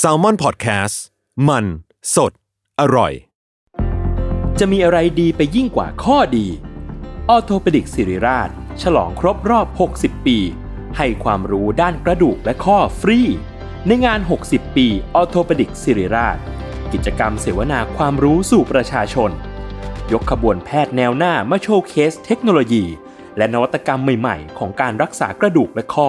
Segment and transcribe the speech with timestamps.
[0.00, 0.96] Salmon PODCAST
[1.48, 1.64] มัน
[2.14, 2.32] สด
[2.80, 3.12] อร่อย
[4.58, 6.46] จะมีอะไรดีไปยิ่งกว่าข้อดี
[7.28, 8.50] ออร์โธปิดิกส์ศิริราช
[8.82, 10.38] ฉลองครบรอบ 60 ปี
[10.96, 13.20] ให้ความรู้ด้านกระดูกและข้อฟรี
[13.86, 16.38] ในงาน 60 ปีออร์โธปิดิกส์ศิริราช
[16.92, 19.30] กิจกรรมเสวนาความรู้สู่ประชาชน
[20.12, 22.84] ยกขบวนแพทย์แนวหน้ามาโชว์เคสเทคโนโลยี
[23.36, 26.08] และนวัตกรรมใหม่ ๆ ของการรักษากระดูกและข้อ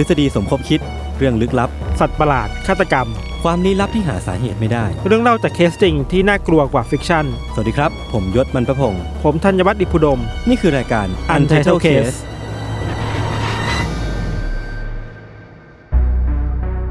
[0.00, 0.80] ทฤษฎีสมคบคิด
[1.18, 1.70] เรื่องลึกลับ
[2.00, 3.08] สัตว์ประหลาด ฆาตกรรม
[3.42, 12.16] ความลี้ลับที่หาสาเหตุไม่ได้ เรื่องเล่าจากเคสจริงที่น่ากลัวกว่า fiction สวัสดีครับ ผมยชญ์ บรรพพงศ์ผมธัญวัฒน์อิพภูดม นี่คือรายการ Untitled Case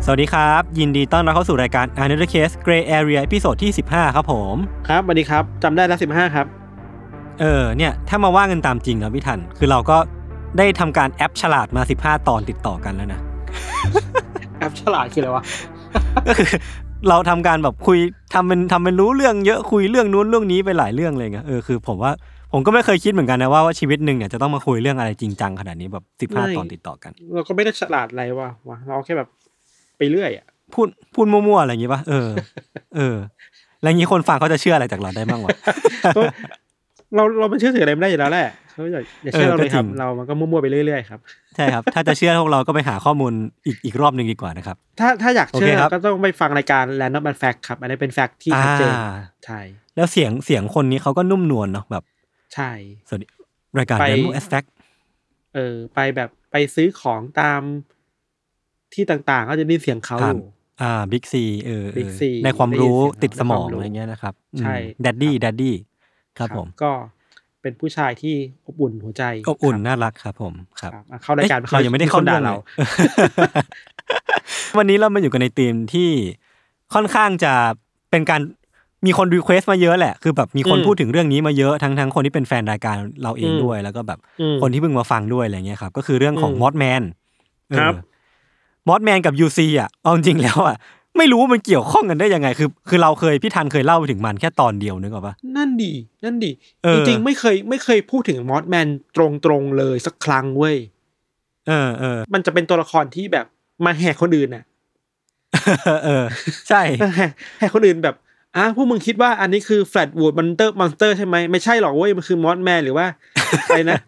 [0.06, 4.56] สวัสดีครับ ยินดีต้อนรับเข้าสู่รายการ Untitled Case Gray Area ตอนที่ 15 ครับผม
[4.88, 6.46] ครับสวัสดีครับจำได้แล้วสิบห้าครับ
[7.42, 9.98] เออเนี่ยถ้ามาว่ากันตามจริงนะพี่ทัน คือเราก็
[10.58, 13.20] ได้ทำการแอปฉลาดมา 15 ตอนติดต่อกันแล้วนะ
[14.60, 15.44] แอปฉลาดคืออะไรวะ
[16.28, 16.50] ก็คือ
[17.10, 17.98] เราทำการแบบคุย
[18.34, 22.12] ทำเป็นทำเป็นรู้เรื่องเยอะคุยเรื่องนู้นเรื่องนี้ไปหลายเรื่องเลยไงเออคือผมว่า
[22.54, 29.28] ผมก็ไม่เคยคิดเหมือนกันนะว่าว่าชีวิตหนึ่งเนี่ยจะต้องมาคุยเรื่องอะไรจริงจังขนาดนี้แบบสิบห้าไม่ตอนติดต่อกัน เราก็ไม่ได้ฉลาดอะไรวะวะเราแค่แบบ
[29.98, 32.30] ไปเรื่อยอะพูดพูดมั่วๆอะไรอย่างงี้ป่ะเออ
[32.96, 33.16] เออ
[33.82, 35.50] แล้วอย่างงี้คนฟังเขาจะเชื่ออะไรจากเราได้บ้างวะ
[36.16, 36.22] ก็
[37.16, 41.20] เราเรามันเชื่อถืออะไรไม่ได้อยู่แล้วแหละเขาอย่าอย่าเชื่อเออเราเลยครับก็จริงเรามันก็มั่วๆไปเรื่อยๆครับ
[41.56, 43.34] ใช่ครับ ถ้าจะเชื่อพวกเราก็ไปหาข้อมูล
[43.68, 49.12] อีกอีกรอบหนึ่งดีกว่านะครับ ถ้าถ้าอยากเชื่โอเคอครับก็ต้องไปฟังรายการ Random and Fact ครับ อันนี้เป็นแฟกต์ที่ชัดเจนอ่า
[49.46, 49.60] ใช่
[49.96, 52.04] แล้วเสียงเสียงคนนี้เขาก็นุ่มนวลเนาะแบบ
[52.54, 52.72] ใช่
[53.08, 53.28] สวัสดี
[53.78, 54.64] รายการไปเดโมแอสแท็ก
[55.56, 57.62] เออ ไปแบบไปซื้อของตาม
[58.94, 60.44] ที่ต่างๆ ก็จะได้ยินเสียงเขาอยู่
[60.82, 65.76] อ่าบิ๊กซีเออ Big C ในความรู้ได้ยินเสียงติดสมองในความรู้อะไรเงี้ยนะครับใช่ daddy dad dy
[66.40, 66.92] ครับผมก็
[67.62, 68.36] เป็นผู้ชายที่
[68.68, 72.64] อบอุ่นหัวใจอบอุ่นครับน่ารักครับผมครับครับอะเข้ารายการเอ๊ะเรายังไม่ได้เข้าคนด่าเรื่องเราเลย
[74.78, 76.10] วันนี้เรามาอยู่กันในธีมที่
[76.94, 77.54] ค่อนข้างจะ
[78.12, 78.42] เป็นการ
[79.06, 87.02] มีคน request มาเยอะแหละ คือแบบมีคนอืมพูดถึงเรื่องนี้มาเยอะทั้งทั้งคนที่เป็นแฟนรายการเราเองอืมด้วย แล้วก็แบบอืมคนที่เพิ่งมาฟังด้วยอะไรเงี้ยครับ ก็คือเรื่องของอืม Mothman
[87.78, 87.94] ครับ
[88.88, 90.76] Mothman กับ UC อะเอาจริงๆแล้วอะ
[91.18, 95.94] ไม่รู้ว่ามันเกี่ยวข้องกันได้ยังไง คือ คือเราเคยพี่ทันเคยเล่าไปถึงมันแค่ตอนเดียวนึกออกปะนั่นดี
[96.24, 96.52] นั่นดี
[96.84, 98.88] เออจริงๆไม่เคยไม่เคยพูดถึง Mothman
[99.46, 100.78] ตรงๆเลยสักครั้งเว้ย
[101.68, 103.46] เออเออมันจะเป็นตัวละครที่แบบ
[103.86, 104.64] มาแหกคนอื่นน่ะ
[106.06, 106.26] เออ
[106.70, 106.82] ใช่
[107.18, 108.16] แหกแหกคนอื่นแบบ
[108.58, 113.06] อะพวกมึงคิดว่าอันนี้คือ Flatwoods Mon- Monster ใช่ไหมไม่ใช่หรอกเว้ยมันคือ Mothman หรือว่า
[113.66, 114.00] อะไรนะ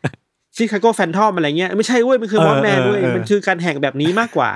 [0.55, 4.51] Chicago Phantom อะไรเงี้ยไม่ใช่เว้ยมันคือมอสแมนเออเออเว้ยเออมันคือการแหกแบบนี้มากกว่า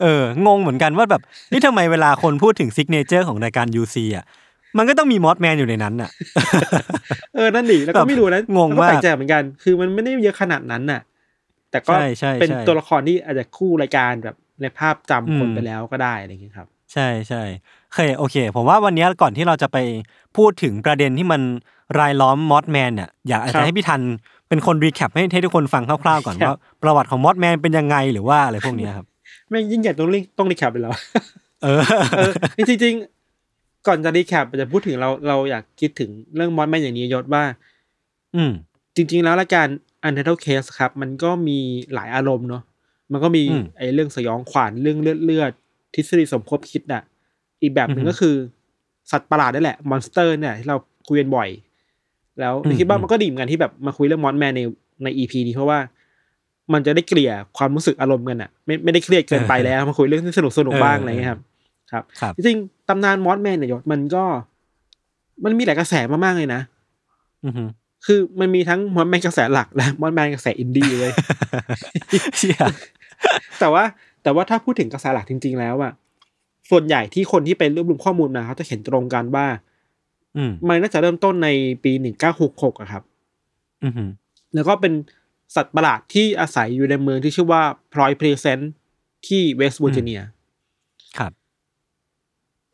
[0.00, 1.22] เอองงเหมือนกันว่าแบบ
[1.52, 4.24] นี่ทำไมเวลาคนพูดถึง signature ของรายการ UC อะ
[4.78, 6.10] มันก็ต้องมี Mothman อยู่ในนั้นอะ
[7.34, 11.00] เออ นั่นดิแล้วก็ไม่รู้นะงงแล้วก็มากแปลกใจเหมือนกัน คือมันไม่ได้เยอะขนาดนั้นน่ะ
[11.70, 17.42] แต่ก็ใช่ใช่เป็นใช่ตัวละครที่อาจจะคู่รายการแบบในภาพจำคนอืมไปแล้วก็ได้อะไรอย่างเงี้ยครับ ใช่ใช่
[17.88, 19.78] โอเคโอเค ผมว่าวันนี้ก่อนที่เราจะไป
[20.36, 21.40] พูดถึงประเด็นที่มัน
[21.98, 24.00] รายล้อม Mothman เนี่ยอยากอาจจะครับให้พี่ทัน
[24.48, 29.06] เป็นคน recap ให้ให้ทุกคนฟังคร่าวๆก่อนครับว่าประวัติของ Mothman เป็นยังไงหรือว่าอะไรพวกเนี้ยครับ
[29.50, 30.94] แม่งยิ่งใหญ่ต้อง re- ต้อง recap เลยเหรอ
[31.62, 31.80] เออ
[32.18, 32.32] เออ
[32.68, 37.44] จริงๆก่อนจะ recap จะพูดถึงเราเราอยากคิดถึงเรื่อง Mothman อย่างนี้ยศว่า
[38.34, 38.52] อืม
[38.96, 39.66] จริง ๆ แล้วรายการ
[40.06, 41.58] Untitled Case ครับ มันก็มี
[41.94, 42.62] หลายอารมณ์เนาะ
[43.12, 45.52] มันก็มีอืมไอ้เรื่องสยองขวัญเรื่องเลือดเลือด
[45.94, 47.02] ทฤษฎีสมคบคิดอะ
[47.62, 48.34] อีกแบบหนึ่อืงอฮึก็คือ
[49.10, 50.76] สัตว์ประหลาดนั่นแหละ monster เนี่ยที่เรา
[51.08, 51.48] คุยกันบ่อย
[52.40, 54.62] แล้วอืมคิดว่าอืมมันก็ดีเหมือนกันที่แบบมาคุยเรื่อง Mothman ใน
[55.04, 55.78] ใน EP นี้เพราะว่า
[56.72, 61.40] มันจะได้เกลี่ยความรู้สึกอารมณ์กันอะ ไม่ไม่ได้เครียดเกินไปแล้วมาคุยเรื่องที่สนุกสนุกบ้างอะไรอย่างเงี้ยครับ
[61.92, 64.24] ครับครับจริงๆตำนาน Mothman เนี่ยยศมันก็
[65.44, 65.94] มันมีหลายกระแส
[66.24, 66.60] มากๆเลยนะ
[67.44, 67.64] อือฮึ
[68.06, 71.12] คือมันมีทั้ง Mothman กระแสหลักและ Mothman กระแสอินดี้เลย
[72.38, 72.56] เชี่ย
[73.60, 73.84] แต่ว่า
[74.22, 75.92] แต่ว่าถ้าพูดถึงกระแสหลักจริง ๆ แล้วอะ
[76.70, 79.46] ส่วนใหญ่ที่คนที่ไปรวบรวมข้อมูลมาเขาจะเห็นตรงกันว่า
[80.36, 81.48] อืมมันน่าจะเริ่มต้นใน
[81.84, 83.02] ปีหนึ่งเก้าหกหกอะครับ
[83.84, 84.04] อือฮึ
[84.54, 84.92] แล้วก็เป็น
[85.54, 88.72] สัตว์ประหลาดที่อาศัยอยู่ในเมืองที่ชื่อว่า Point Pleasant
[89.26, 90.20] ที่เวสต์เวอร์จิเนีย
[91.18, 91.32] ครับ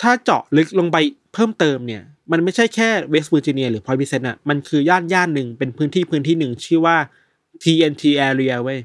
[0.03, 0.97] ถ้าเจาะลึกลงไป
[1.35, 6.97] เพิ่มเติมเนี่ย มันไม่ใช่แค่เวสต์เวอร์จิเนียหรือ Point Pleasant อะมันคือย่านย่านหนึ่งเป็นพื้นที่พื้นที่หนึ่งชื่อว่า
[7.63, 8.81] TNT area เว้ย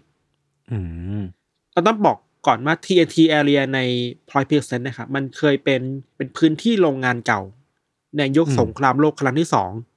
[0.72, 0.78] อื
[1.20, 1.24] ม
[1.74, 2.18] เราต้องบอก
[2.48, 3.80] ก่อนว่า TNT area ใน
[4.30, 5.82] Point Pleasant นะครับ มันเคยเป็น
[6.18, 7.42] เป็นพื้นที่โรงงานเก่า
[8.18, 9.91] ในยุคอืมสงครามโลกครั้งที่สองอืม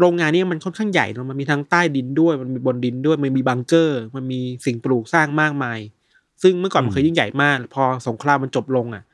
[0.00, 5.78] โรงงานเนี้ยมันค่อนข้างใหญ่เนอะมันมีทั้งใต้ดินด้วย มันมีบนดินด้วย มันมีบังเกอร์ มันมีสิ่งปลูกสร้างมากมาย
[6.42, 9.04] ซึ่งเมื่อก่อนมันเคยยิ่งใหญ่มาก พอสงครามมันจบลงอะ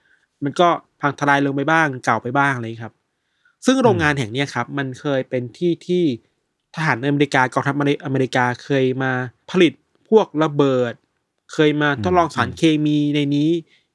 [0.45, 0.69] มันก็
[1.01, 2.95] พังทลายลงไปบ้าง เก่าไปบ้างอะไรอย่างนี้ครับ
[3.65, 6.05] ซึ่งโรงงานแห่งเนี้ยครับ มันเคยเป็นที่ที่
[6.75, 9.13] ทหารอเมริกากองทัพอเมริกาเคยมา
[9.51, 9.73] ผลิต
[10.09, 10.93] พวกระเบิด
[11.53, 13.51] เคยมาทดลองสารเคมีในนี้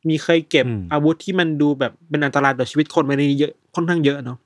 [0.07, 4.37] มีเคยเก็บอืมอาวุธที่มันดูแบบเป็นอันตรายต่อชีวิตคนไว้ในนี้เยอะค่อนข้างเยอะเนาะ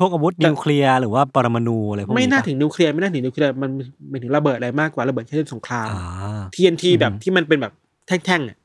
[0.00, 3.70] พวกอาวุธนิวเคลียร์หรือว่าปรมาณูอะไรพวกนี้ไม่น่าปะถึงนิวเคลียร์ไม่น่าถึงนิวเคลียร์มัน
[4.10, 7.72] เป็นถึงระเบิดอะไรมากกว่าระเบิดแค่เล่นสงครามอ่า TNT อืมแบบที่มันเป็นแบบ
[8.06, 8.56] แท่งๆอะ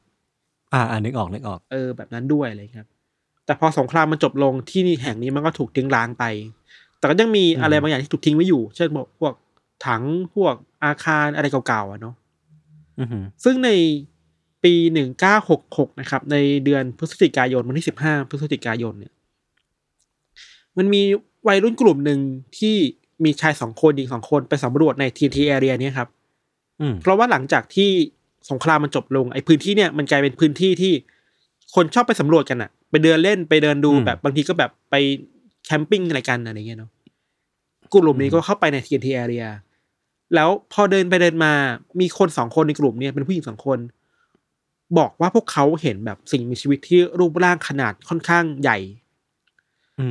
[0.74, 2.88] อ่าอ่านึกออกนึกออกเออแบบนั้นด้วยอะไรครับ
[3.46, 6.24] แต่พอสงครามมันจบลงที่นี่แห่งนี้มันก็ถูกทิ้งร้างไป
[7.00, 9.34] แต่ก็ยังมีอืมอะไรบางอย่างที่ถูกทิ้งไว้อยู่ เช่นบอกพวก
[9.88, 10.04] ถัง
[10.36, 12.16] พวกอาคารอะไรเก่าๆอะเนาะ
[13.00, 13.70] อือหือซึ่งใน
[14.64, 19.14] ปีหนึ่งเก้าหกหกนะครับ ในเดือนพฤศจิกายนวันที่สิบห้าพฤศจิกายนเนี่ย
[20.78, 21.02] มันมี
[21.48, 22.20] วัยรุ่นกลุ่มหนึ่ง
[22.60, 22.76] ที่
[23.24, 26.10] มีชายสองคนหญิงสองคนไปสำรวจใน TNT area เนี้ยครับ
[26.82, 27.90] อืมเพราะว่าหลังจากที่
[28.52, 30.94] สงครามมันจบลงไอ้พื้นที่เนี่ยมันกลายเป็นพื้นที่ที่
[31.76, 34.96] คนชอบไปสำรวจกันอะไปเดินเล่นไปเดินดูอืมแบบบางทีก็แบบไป
[35.66, 36.92] แคมปิ้งอะไรกันอะไรเงี้ยเนาะ
[37.94, 39.48] กลุ่มนี้ก็เข้าไปใน TNT area
[40.36, 41.54] แล้วพอเดินไปเดินมา
[42.00, 43.80] มีคนสองคนในกลุ่มเนี่ยเป็นผู้หญิงสองคน
[44.98, 49.01] บอกว่าพวกเขาเห็นแบบสิ่งมีชีวิตที่รูปร่างขนาดค่อนข้างใหญ่อื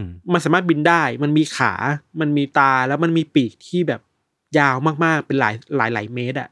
[0.03, 1.73] มมันสามารถบินได้ มันมีขา
[2.21, 4.01] มันมีตาแล้วมันมีปีกที่แบบ
[4.59, 6.49] ยาวมากๆ เป็นหลายหลายหลายเมตรอะ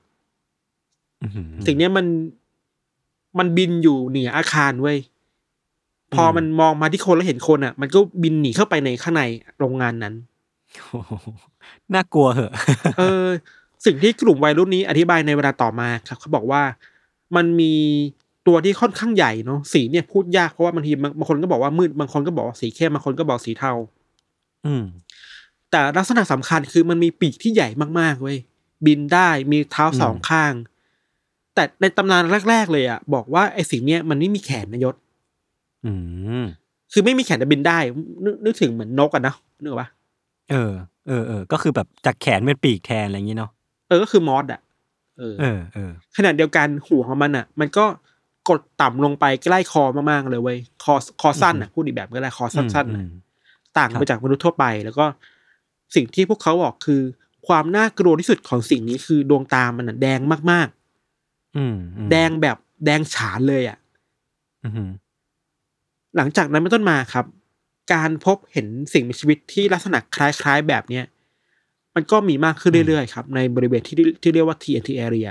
[1.22, 2.06] อือหือสิ่งเนี้ยมัน
[3.38, 4.98] มันบินอยู่เหนืออาคารเว้ย
[6.14, 9.22] พอมมันมองมาที่คนแล้วเห็นคนอะมันก็บินหนีเข้าไปในข้างใน
[9.58, 10.14] โรงงานนั้น
[10.88, 11.12] โอ้โห
[11.94, 12.52] น่ากลัวเหอะ
[12.98, 13.26] เออ
[13.84, 16.62] สิ่งที่กลุ่มวัยรุ่นนี้อธิบายในเวลาต่อมาครับ เขาบอกว่า
[17.36, 17.74] มันมี
[18.48, 23.72] ตัวที่ค่อนข้างใหญ่เนาะสีเนี่ยพูดยากเพราะว่าบางทีบางบางคนก็บอกว่ามืดบางคนก็บอกว่าสีเข้มบางคนก็บอกสีเทา
[24.66, 24.84] อืม
[25.70, 27.68] แต่ลักษณะสำคัญคือมันมีปีกที่ใหญ่
[28.00, 28.38] มากๆเว้ย
[28.86, 30.52] บินได้มีเท้าสองอืมข้าง
[31.54, 34.94] แต่ในตำนานแรก ๆ เลยอะบอกว่าไอ้สิ่งเนี้ยมันไม่มีแขนนะยศ
[35.84, 35.92] อื
[36.42, 36.44] ม
[36.92, 37.78] คือไม่มีแขนแต่บินได้
[38.24, 39.88] นึกนึกถึงเหมือนนกอะนะนึกออกปะ
[40.50, 40.72] เออ
[41.08, 43.50] เออเออก็คือแบบจากแขนเป็นปีกแทนอะไรอย่างงี้เนาะ
[43.88, 44.60] เออก็คือมอสอะ
[45.18, 47.84] เออเออเออขนาดเดียวกันหัวของมันอะมันก็
[48.50, 53.10] กดต่ำลงไปใกล้คอมากๆเลยเว้ยคอคอสั้นอะพูดอีกแบบก็ได้คอสั้นๆอือะม
[53.76, 55.04] ต่างครับไปจากมนุษย์ทั่วไป แล้วก็
[55.94, 57.00] สิ่งที่พวกเขาบอกคือ
[57.48, 60.20] ความน่ากลัวที่สุดของสิ่งนี้คือดวงตามันอะแดง
[60.52, 60.68] มาก
[61.56, 63.78] อืมอืมๆแดงแบบแดงฉานเลยอะ
[64.64, 64.90] อือหือ
[66.16, 67.24] หลังจากนั้นเป็นต้นมาครับ
[67.92, 71.04] การพบเห็นสิ่งมีชีวิตที่ลักษณะคล้ายๆแบบเนี้ย
[71.94, 75.30] มันก็มีมากขึ้นเรื่อยๆครับ ในบริเวณที่ที่เรียกว่า TNT area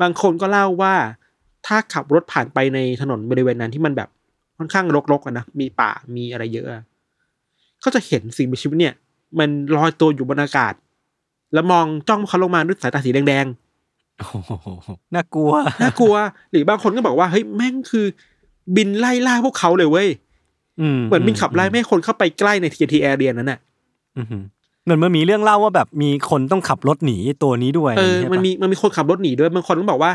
[0.00, 0.94] บางคนก็เล่าว่า
[1.66, 4.08] ถ้าขับรถผ่านไปในถนนบริเวณนั้นที่มันแบบ
[4.58, 6.82] ค่อนข้างรกๆอะนะมีป่ามีอะไรเยอะอะ
[7.84, 8.94] ก็จะเห็นสิ่งมีชีวิตเนี่ย
[9.38, 10.74] มันลอยตัวอยู่บนอากาศ
[11.54, 13.46] แล้วมองจ้องเขาลงมาด้วยสายตาสีแดง
[14.18, 16.14] โอ้โหน่ากลัวๆน่ากลัว
[16.50, 18.06] หรือบางคนก็บอกว่าเฮ้ยแม่งคือ
[18.76, 20.08] บินไล่ล่าพวกเขาเลยเว้ย
[20.80, 23.58] อืมเหมือนบินขับไล่ไม่ให้คนเข้าไปใกล้ใน TNT area นั้นน่ะ
[24.18, 24.42] อือหือ
[24.84, 30.12] เหมือนมันมีเรื่องเล่าว่าแบบมีคนต้องขับรถหนีตัวนี้ด้วยเออใช่ปะมันมีมันมีคนขับรถหนีด้วยบางคนก็บอกว่า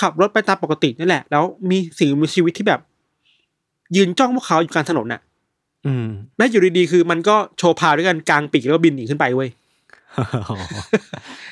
[0.00, 2.80] ขับรถไปตามปกตินี่แหละ แล้วมีสิ่งมีชีวิตที่แบบ
[3.96, 5.20] ยืนจ้องพวกเขาอยู่กลางถนนน่ะ
[5.86, 9.50] อืมแล้วอยู่ดีๆคือมันก็โชว์พาวด้วยกันกลางปีกแล้วก็บินหนีขึ้นไปเว้ย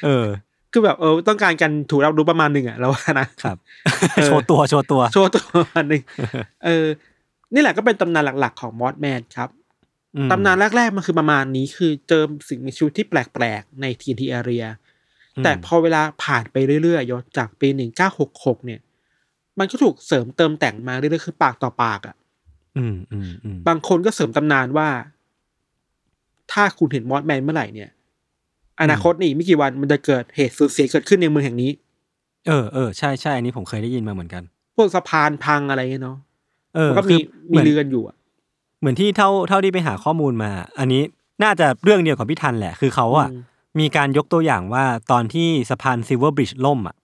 [0.05, 0.27] เออ
[0.73, 3.57] คือแบบเออต้องการกันถูกรับรู้ประมาณหนึ่งอะเราว่านะครับ
[4.17, 6.03] เออโชว์ตัวโชว์ตัว โชว์ตัวประมาณหนึ่ง
[6.65, 6.87] เออ
[7.55, 9.49] นี่แหละก็เป็นตำนานหลักๆของมอสแมนครับ
[10.17, 14.67] อืมตำนานแรกๆมันคือประมาณนี้คือเจอสิ่งมีชีวิตที่แปลกๆใน TNT area
[15.45, 18.81] แต่พอเวลาผ่านไปเรื่อยๆยศจากปีหนึ่งเก้าหกหกเนี่ย
[19.59, 22.17] มันก็ถูกเสริมเติมแต่งมาเรื่อยๆคือปากต่อปากอะ่ะ
[22.77, 24.89] อืมอืมอืมบางคนก็เสริมตำนานว่า
[26.53, 27.91] ถ้าคุณเห็นมอสแมนเมื่อไหร่เนี่ย
[28.81, 31.71] อนาคตนี่ไม่กี่วันมันจะเกิดเหตุสูญเสียเกิดขึ้นในเมืองแห่งนี้
[32.47, 34.43] เออเออใช่ใช่อันนี้ผมเคยได้ยินมาเหมือนกัน
[34.77, 36.19] พวกสะพานพังอะไรเงี้ยเนาะ
[36.75, 38.17] เออมันก็คืมีอเหมีมือนเรือกันอยู่อะ
[38.81, 41.03] เหมือนที่เท่าเท่าที่ไปหาข้อมูลมา อันนี้
[41.43, 43.29] น่าจะเรื่องเดียวกับพี่ทันแหละ คือเขาอะ
[43.81, 46.97] มีการยกตัวอย่างว่าตอนที่สะพาน Silver Bridge ล่มอะ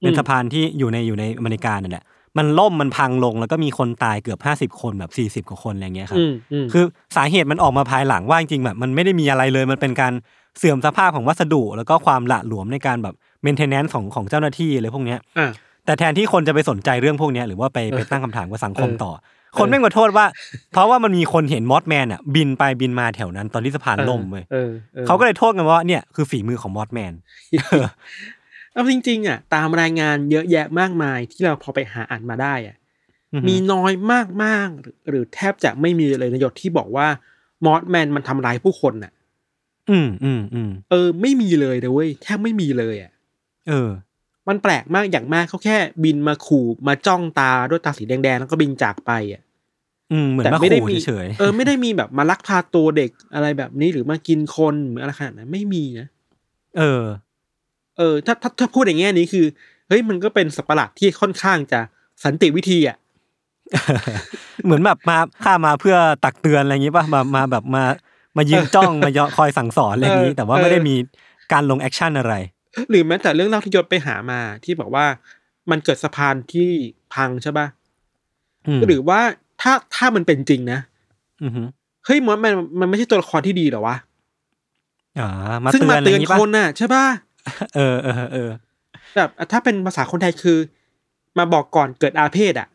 [0.00, 2.04] เป็นสะพานที่อยู่ในอยู่ในอเมริกานั่นแหละ
[2.38, 6.84] มันล่มมันพังลงแล้วก็มีคนตายเกือบห้าสิบคนแบบสี่สิบกว่าคนอะไรเงี้ยครับอืมอืมคือ
[7.16, 10.12] สาเหตุมันออกมาภายหลังว่าจริงๆแบบมันไม่ได้มีอะไรเลยมันเป็นการ
[10.58, 15.50] เสื่อมสภาพของวัสดุ แล้วก็ความหละหลวมในการแบบ maintenance ของของเจ้าหน้าที่อะไรพวกเนี้ยอะ
[15.84, 19.12] แต่แทนที่คนจะไปสนใจเรื่องพวกเนี้ยหรือว่าไปไปตั้งคำถามกับสังคมเออต่อ
[19.58, 20.26] คนแม่งมาโทษว่า
[20.72, 27.12] เพราะว่ามันมีคนเห็น Mothman อะ บินไปบินมาแถวนั้นตอนที่สะพานล่มเว้ยเออออเขาก็เลยโทษกันว่าเนี่ยคือฝีมือของ Mothman
[28.72, 32.76] เอาจริงๆอะตามรายงานเยอะแยะมากมายที่เราพอไปหาอ่านมาได้อะ
[33.32, 33.92] อือฮึมีน้อย
[34.42, 37.06] มากๆหรือหรือแทบจะไม่มีเลยนายศที่บอกว่า
[37.66, 39.12] Mothman มันทำร้ายผู้คนอะ
[39.90, 43.12] อืมอืมอืมเออ ไม่มีเลยนะเว้ยแทบไม่มีเลยอะ
[43.68, 43.90] เออ
[44.50, 49.42] มันแปลกมากอย่างมากเขาแค่บินมาขู่มาจ้องตาด้วยตาสีแดงๆแล้วก็บินจากไปอะ
[50.12, 57.04] อืมเหมือนแต่มาไม่ได้ขู่มีเฉยเออไม่ได้มีแบบมาลักพาตัวเด็กอะไรแบบนี้หรือมากินคนหรืออะไรขนาดนั้นไม่มีนะๆเออ
[57.98, 59.46] เออ ถ้าถ้าถ้าพูดอย่างแง่นี้คือ
[59.88, 61.80] เฮ้ยมันก็เป็นสัตว์ประหลาดที่ค่อนข้างจะ
[62.24, 62.96] สันติวิธีอะ
[64.64, 67.84] เหมือนแบบมาข้ามาเพื่อตักเตือนอะไรอย่างงี้ป่ะมามาแบบมา
[68.36, 70.94] มายืนจ้องมายอคอยสั่งสอนอะไรอย่างงี้เออแต่ว่าไม่ได้มี
[71.52, 72.34] การลง action อะไร
[72.90, 75.06] หรือแม้แต่เรื่องเล่าที่ยศไปหามาที่บอกว่า
[75.70, 76.68] มันเกิดสะพานที่
[77.14, 77.66] พังใช่ป่ะ
[78.66, 79.20] อืมหรือว่า
[79.62, 80.80] ถ้าถ้ามันเป็นจริงนะ
[81.42, 81.62] อือฮึ
[82.06, 83.96] เฮ้ย Mothman มันไม่ใช่ตัวละครที่ดีเหรอวะ
[85.18, 87.04] อ่าซึ่งเตือนอะไรอเตือนย่างงี้ป่ะมาเตือนคนน่ะใช่ป่ะ
[87.76, 88.50] เออเออเออ
[89.16, 90.58] แบบถ้าเป็นภาษาคนไทยคือ
[91.38, 92.68] มาบอกก่อนเกิดอาเพศอะ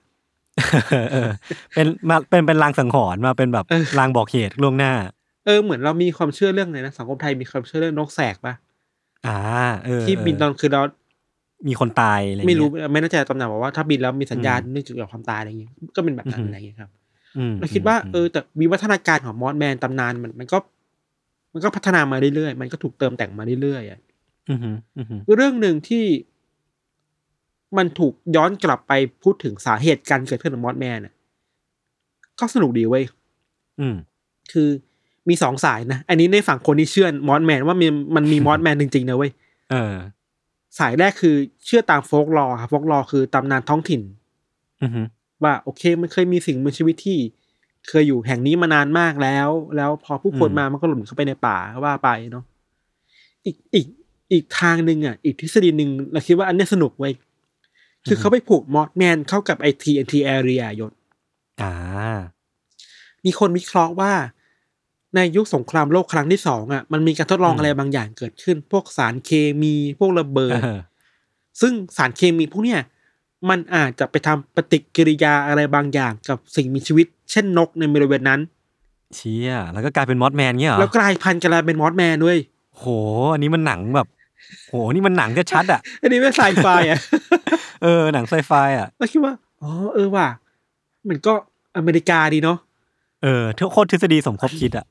[0.92, 1.30] เออเออ
[1.74, 4.94] เป็นมาเป็นเป็นลางสังหรณ์มาเป็นแบบเออลางบอกเหตุล่วงหน้า
[5.46, 8.54] เออเหมือนเรามีความเชื่อเรื่องอะไรนะสังคมไทยมีความเชื่อเรื่องนกแสกป่ะ
[9.28, 9.38] อ่า
[9.86, 10.82] เออที่บินตอนคือเรา
[11.68, 16.90] มีคนตายอะไรเงี้ยไม่รู้ไม่แน่ใจตำแหน่งบอกว่าถ้าบินแล้วมีสัญญาณอืมเนื่องจากความตายอะไรอย่างเงี้ยก็เป็นแบบนั้นอืมอะไรอย่างเงี้ยครับ
[17.38, 20.58] อืมเราคิดว่าอืมเออแต่วิวัฒนาการของมอสแมนตำนานมันมันก็
[21.54, 24.00] มันก็พัฒนามาเรื่อยๆมันก็ถูกเติมแต่งมาเรื่อยๆอะ
[24.50, 26.06] อือฮึอือฮึเรื่องหนึ่งที่
[27.78, 31.14] มันถูกย้อนกลับไปพูดถึงสาเหตุการเกิดขึ้นของ Mothman อะ
[32.40, 33.04] ก็สนุกดีเว้ย
[33.80, 33.96] อืม
[34.52, 34.70] คือ
[35.30, 39.32] มีสองสายนะ อันนี้ในฝั่งคนที่เชื่อ Mothman ว่ามีมันมี Mothman จริงๆนะเว้ย
[39.72, 39.96] เออ
[40.80, 44.02] สายแรกคือเชื่อตาม folklore ครับ folklore คือตำนานท้องถิ่น
[44.84, 45.02] อือฮึ
[45.44, 47.18] ว่าโอเคมันเคยมีสิ่งมีชีวิตที่
[47.88, 52.44] เคยอยู่แห่งนี้มานานมากแล้ว แล้วพอผู้คนมามันก็หลุดเข้าไปในป่าว่าไปเนาะ
[53.46, 53.86] อีกอีก
[54.32, 57.14] อีกทางหนึ่งอะ อีกทฤษฎีหนึ่งเราคิดว่าอันเนี้ยสนุกเว้ย
[58.08, 60.94] คือเขาไปผูกมอสแมนเข้ากับไอทีเอ็นทีแอเรียยศ
[61.62, 61.74] อ่า
[63.26, 64.14] มีคนวิเคราะห์ว่า
[65.16, 69.32] ในยุคสงครามโลกครั้งที่สองอะมันมีการทดลองอืมอะไรบางอย่างเกิดขึ้น พวกสารเค
[69.62, 70.80] มีพวกระเบิดเออ
[71.62, 72.80] ซึ่งสารเคมีพวกเนี้ย
[73.50, 78.40] มันอาจจะไปทำปฏิกิริยาอะไรบางอย่างกับสิ่งมีชีวิต เช่นนกในบริเวณนั้น
[79.16, 82.38] เชี่ยแล้วก็กลายเป็น Mothman เงี้ยเหรอแล้วกลายพันธุ์กลายเป็น Mothman ด้วย
[82.78, 82.86] โห
[83.34, 84.08] อันนี้มันหนังแบบ
[84.70, 87.00] โหนี่มันหนังจะชัดอะ อันนี้ไม่ไซไฟอะ
[87.84, 90.28] เออหนังไซไฟอะแล้วคิดว่าอ๋อเออว่ะ
[91.08, 91.34] มันก็
[91.78, 92.58] อเมริกาดีเนาะ
[93.26, 94.86] เออทุกโคตรทฤษฎีสมคบคิดอะ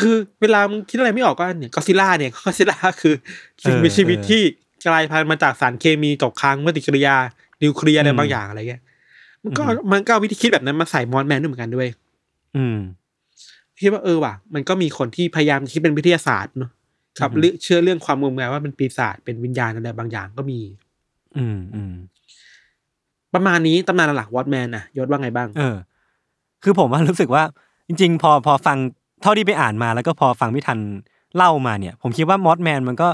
[0.00, 3.14] คือเวลามึงคิดอะไรไม่ออกก็เนี่ยก็ซิล่าเนี่ยก็ซิล่าคือ
[3.64, 4.42] สิ่งมีชีวิตเออที่
[4.86, 7.16] กลายพันธุ์มาจากสารเคมีตกค้างปฏิกิริยา
[7.62, 8.82] นิวเคลียร์อะไรอืมบางอย่างอะไรเงี้ย
[9.42, 11.88] มันก็อืมมันก็เอาวิธีคิดแบบนั้นมาใส่มอสแมนด้วยเหมือนกันด้วย
[12.56, 12.78] อืม
[13.82, 16.70] คิดว่าเออว่ะ มันก็มีคนที่พยายามคิดเป็นวิทยาศาสตร์เนาะ
[17.18, 20.60] ครับอือฮึเรื่องเชื่อเรื่องความงมงายว่าเป็นปีศาจเป็นวิญญาณอะไรบางอย่างก็มี
[21.38, 21.94] อืมอืม
[23.34, 25.76] ประมาณนี้ตำนานหลักวอตแมนนะยศว่าไงบ้าง เออ
[26.64, 27.42] คือผมว่ารู้สึกว่า
[27.88, 28.76] จริง ๆ พอพอฟัง
[29.22, 30.78] เท่าที่ไปอ่านมาแล้วก็พอฟังพี่ทัน
[31.36, 33.08] เล่ามาเนี่ย ผมคิดว่ามอสแมนมันก็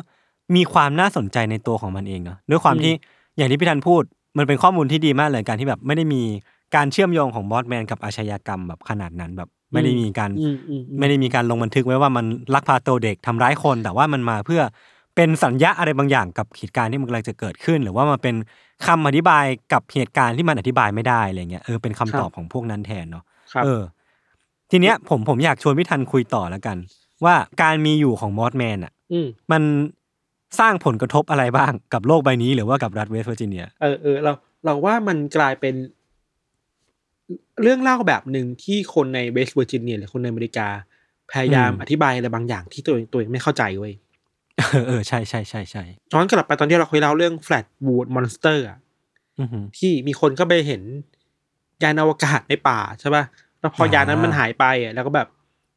[0.57, 2.93] มีความน่าสนใจในตัวของมันเองเนาะด้วยความอืมที่
[3.37, 4.03] อย่างที่พี่ทันพูด
[4.39, 6.23] มันเป็นข้อมูลที่ดีมากเลยการที่แบบไม่ได้มี
[6.75, 14.63] การเชื่อมโยงของมอสแมนกับอาชญากรรมแบบขนาดนั้นแบบไม่ได้มีการอืมอืมอืมไม่ได้มีการลงบันทึกไว้ว่ามันลักพาตัวเด็กทำร้ายคน แต่ว่ามันมาเพื่อ
[15.17, 18.35] เป็นสัญญาอะไรบางอย่างกับเหตุการณ์ที่มันกำลังจะเกิดขึ้น หรือว่ามันเป็น
[18.87, 23.30] คำอธิบายกับเหตุการณ์ที่มันอธิบายไม่ได้อะไรเงี้ยเออเป็นคำตอบของพวกนั้นแทนเนาะครับ
[23.65, 23.83] เออ
[24.71, 26.77] ทีเนี้ยผมผมอยากชวนพี่ทันคุยต่อแล้วกัน
[27.25, 29.63] ว่าการมีอยู่ของมอสแมนอะอืมมัน
[30.61, 34.33] สร้างผลกระทบอะไรบ้างกับโลกใบนี้หรือว่ากับรัฐเวสต์เวอร์จิเนียเออเออเรา
[34.65, 35.75] เราว่ามันกลายเป็น
[37.63, 40.69] เรื่องเล่าแบบหนึ่งที่คนในเวสต์เวอร์จิเนียหรือคนในอเมริกา
[41.33, 43.93] พยายามอืมอธิบายอะไรบางอย่างที่ตัวเองตัวเองไม่เข้าใจเว้ย
[44.71, 48.79] เออเออใช่ใช่ใช่ใช่ย้อนกลับไปตอนที่เราเคยเล่าเรื่อง Flatwoods Monster อะ
[49.41, 50.83] อือหือที่มีคนก็ไปเห็น
[51.83, 53.25] ยานอวกาศในป่าใช่ป่ะ
[53.61, 55.29] แล้วพออ่ายานนั้นมันหายไปอะแล้วก็แบบ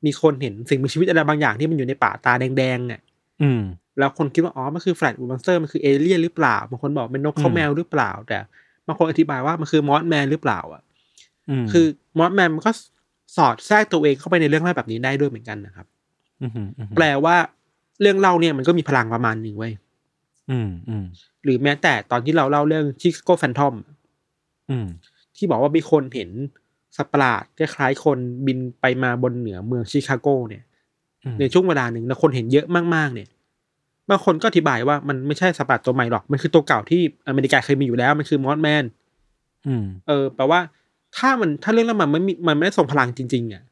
[0.06, 3.02] มีคนเห็นสิ่งมีชีวิตอะไรบางอย่างที่มันอยู่ในป่าตาแดงๆอะ
[3.42, 3.62] อืม
[4.00, 8.38] แล้วคนคิดว่าอ๋อมันคือ Flatwoods Monster มันคือเอเลี่ยนหรือเปล่าบางคนบอกเป็นนกเขาอืมแมวหรือเปล่า แต่
[8.88, 11.86] บางคนอธิบายว่ามันคือ Mothman หรือเปล่า อะคือ
[12.18, 12.72] Mothman มันก็
[13.38, 15.88] สอดแทรกตัวเองเข้าไปในเรื่องเล่าแบบนี้ได้ด้วยเหมือนกันนะครับ
[16.42, 17.36] อือหืออือหือแปลว่า
[18.02, 19.74] เรื่องเล่าเนี่ยมันก็มีพลังประมาณหนึ่งเว้ย
[20.52, 21.06] อืมอืม
[21.44, 23.76] หรือแม้แต่ตอนที่เราเล่าเรื่อง Chicago Phantom
[24.70, 24.86] อืม
[25.38, 26.30] ที่บอกว่ามีคนเห็น
[26.98, 30.64] สัตว์ประหลาดคล้ายๆคนบินไปมาบนเหนือเมืองชิคาโกเนี่ย
[31.24, 33.30] อืมในช่วงเวลาหนึ่งแล้วคนเห็นเยอะมากๆเนี่ย
[34.10, 38.84] บางคนก็อธิบายว่ามันไม่ใช่สัตว์ประหลาดตัวใหม่หรอก มันคือตัวเก่าที่อเมริกาเคยมีอยู่แล้ว มันคือมอสแมน
[39.68, 40.60] อืมเออแปลว่า
[41.18, 43.64] ถ้ามันถ้าเรื่องแล้วมันไม่มีมันไม่ได้ทรงพลังจริง ๆอะ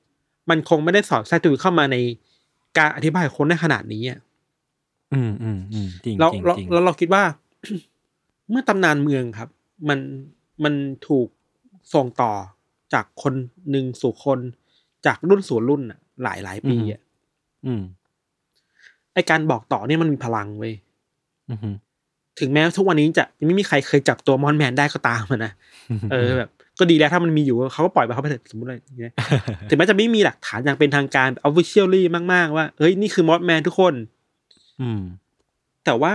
[0.49, 1.97] มันคงไม่ได้สอดแทรกตัวเข้ามาใน
[2.77, 4.19] การอธิบายของคนได้ขนาดนี้อะ
[5.13, 7.23] อืมอืมอืมจริงแล้วจริงแล้วจริงแล้วเราคิดว่า
[8.49, 9.49] เมื่อตำนานเมืองครับ
[9.89, 9.99] มัน
[10.63, 10.73] มัน
[11.07, 11.27] ถูก
[11.93, 12.31] ส่งต่อ
[12.93, 13.33] จากคน
[13.71, 14.39] หนึ่งสู่คน
[15.05, 17.01] จากรุ่นสู่รุ่นอะหลายหลายปีอะ
[17.65, 17.81] อืม
[19.13, 20.73] ไอการบอกต่อเนี่ยมันมีพลังเว้ย
[21.49, 21.75] อืมอืม
[22.39, 25.51] ถึงแม้ทุกวันนี้จะยังไม่มีใครเคยจับตัวมอนแมนได้ก็ตามอะนะ
[26.11, 29.13] เออแบบ ก็ดีแล้วถ้ามันมีอยู่เขาก็ปล่อยไปเขาไปเถอะสมมติอะไรอย่างเงี้ย
[29.69, 33.93] ถึงแม้จะไม่มีหลักฐานอย่างเป็นทางการ officially มาก ๆ ว่าเฮ้ยนี่คือมอสแมนทุกคน
[34.81, 35.01] อืม
[35.85, 36.11] แต่ว่า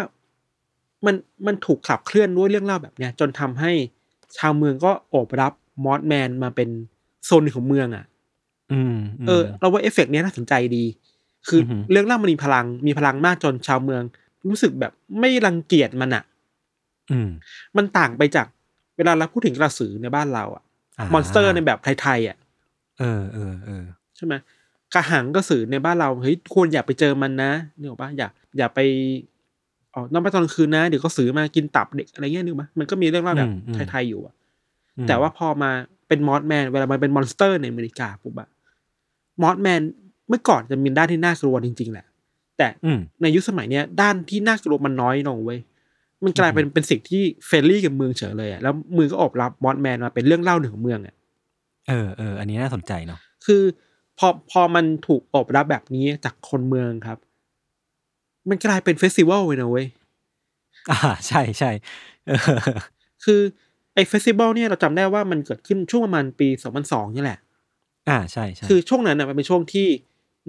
[1.07, 1.15] มัน
[1.47, 3.73] มันถูกขับเคลื่อนด้วยเรื่องเล่าแบบเนี้ย จนทำให้
[4.39, 5.53] ชาวเมืองก็โอบรับ
[5.85, 6.69] มอสแมนมาเป็น
[7.25, 8.05] โซนหนึ่งของเมืองอะ
[8.73, 10.85] อืมเออเราว่าเอฟเฟกต์เนี้ยน่าสนใจดี
[11.49, 14.03] คือออหือเรื่องเล่ามันมีพลังมีพลังมากจนชาวเมือง
[14.49, 16.25] รู้สึกแบบไม่รังเกียจมันอะ
[17.11, 17.29] อืม
[17.77, 18.47] มันต่างไปจาก
[18.97, 20.63] เวลาเราพูดถึงกระสือในบ้านเราอะ
[21.13, 22.37] monster ในแบบไทยๆอะ
[22.99, 23.85] เออเออเออ
[24.17, 24.35] ใช่ไหม
[24.95, 28.29] กระหังกระสือในบ้านเราเฮ้ยควรอย่าไปเจอมันนะนึกออกปะอย่า
[28.59, 28.81] อย่าไป
[29.97, 33.51] อ๋อนอกไปตอนกลางคืนนะเดี๋ยวกระสือมากินตับเด็กอะไรเงี้ยนึกออกปะมันก็มีเรื่องเล่าแบบ
[33.91, 34.35] ไทยๆอยู่อะ
[34.99, 35.71] อืมแต่ว่าพอมา
[36.09, 38.49] เป็นมอสแมนเวลามันเป็น monster ในอเมริกาปุ๊บอะ
[39.43, 39.81] มอสแมน
[40.29, 42.07] เมื่อก่อนจะมีด้านที่น่ากลัวจริง ๆ แหละ
[42.59, 45.59] แต่อืมในยุคสมัยเนี้ยด้านที่น่ากลัวมันน้อยลงเว้ย
[46.25, 51.15] มันกลายเป็นเป็นสิ่งที่ friendly กับเมืองเฉยเลยอะแล้วเมืองก็โอบรับมอสแมนมาเป็นเรื่องเล่าหนึ่งของเมืองอะ
[51.89, 53.63] เออเอออันนี้น่าสนใจเนาะคือ
[54.19, 57.19] พอพอมันถูกโอบรับแบบนี้จากคนเมืองครับ
[58.49, 59.87] มันกลายเป็น festival เลยนะเว้ย
[60.91, 60.99] อ่า
[61.29, 61.71] ใช่ใช่
[62.27, 62.39] เออ
[63.25, 63.41] คือ
[63.95, 66.49] ไอ้ festival เนี่ยเราจำได้ว่ามันเกิดขึ้นช่วงประมาณปี
[66.83, 67.39] 2002นี่แหละ
[68.09, 69.89] อ่าใช่ใช่คือช่วงนั้นน่ะมันเป็นช่วงที่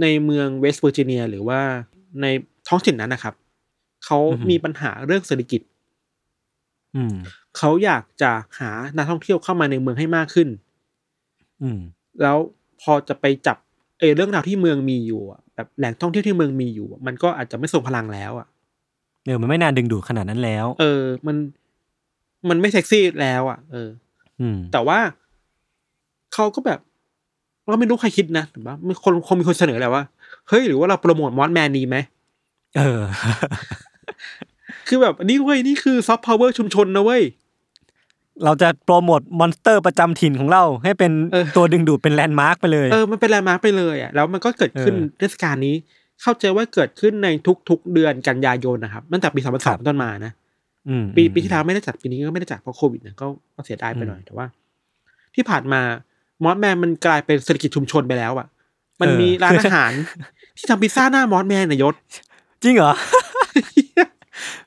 [0.02, 1.62] ในเมืองเวสต์เวอร์จิเนีย หรือว่า
[2.22, 2.26] ใน
[2.68, 3.34] ท้องถิ่นนั้นนะครับ
[4.06, 5.62] เขามีปัญหาเรื่องเศรษฐกิจ
[6.96, 7.16] อืม
[7.58, 10.50] เขาอยากจะหานักท่องเที่ยวเข้ามาในเมืองให้มากขึ้น
[11.62, 11.80] อืม
[12.22, 12.38] แล้ว
[12.82, 13.58] พอจะไปจับ
[14.00, 18.48] เออเรื่องราวที่เมืองมีอยู่อะแบบแหล่งท่องเที่ยวที่เมืองมีอยู่อะมันก็อาจจะไม่ทรงพลังแล้วอะ
[19.26, 21.36] เออมันไม่นานดึงดูดขนาดนั้นแล้ว เออ มัน
[22.50, 23.90] มันไม่เซ็กซี่แล้วอะ เออ
[24.42, 25.00] อืม แต่ว่า
[26.34, 26.80] เขาก็แบบ
[27.70, 30.04] เราไม่รู้ใครคิดนะแต่ว่ามีคนคงมีคนเสนอแหละว่า
[30.50, 31.96] เฮ้ยหรือว่าเราโปรโมทมอสแมนดีไหม
[32.78, 33.02] เออ
[34.88, 37.24] คือแบบนี่เว้ยนี่คือซอฟต์พาวเวอร์ชุมชนนะเว้ย
[38.46, 45.76] เราจะโปรโมท monsterร์ประจำถิ่นของเรา ให้เป็นเออตัวดึงดูดเป็นแลนด์มาร์กไปเลยเออมันเป็นแลนด์มาร์คไปเลยอะแล้วมันก็เกิดขึ้นเออเทศกาลนี้
[46.22, 47.28] เข้าใจว่าเกิดขึ้นใน
[47.70, 50.32] ทุก ๆ เดือนกันยายนนะครับตั้งแต่ปีสองพันสองเป็นต้นมานะ
[50.90, 54.46] อืมปีอืมปีที่แล้วไม่ได้จัดปีนี้ก็ไม่ได้จัดเพราะโควิดนะก็ก็เสียดายไปอืมหน่อยแต่ว่า
[55.36, 55.82] ที่ผ่านมา
[56.44, 58.48] มอสแมนมันกลายเป็นเศรษฐกิจชุมชนไปแล้วอะ
[59.02, 59.92] มันเออมีร้านอาหาร
[60.58, 61.94] ที่ทำพิซซ่าหน้ามอสแมนนะยศ
[62.64, 62.94] จริงเหรอ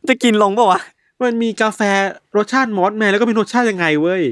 [0.09, 0.81] จะกินลงปะวะ
[1.23, 1.81] มันมีกาแฟ
[2.37, 4.23] รสชาติมอสแมนแล้วก็มีรสชาติยังไงเว้ย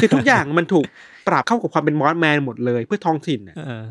[0.00, 0.84] คือทุกอย่างมันถูก
[1.28, 3.82] ปรับเข้ากับความเป็นมอสแมนหมดเลยเพื่อท้องถิ่นน่ะเออ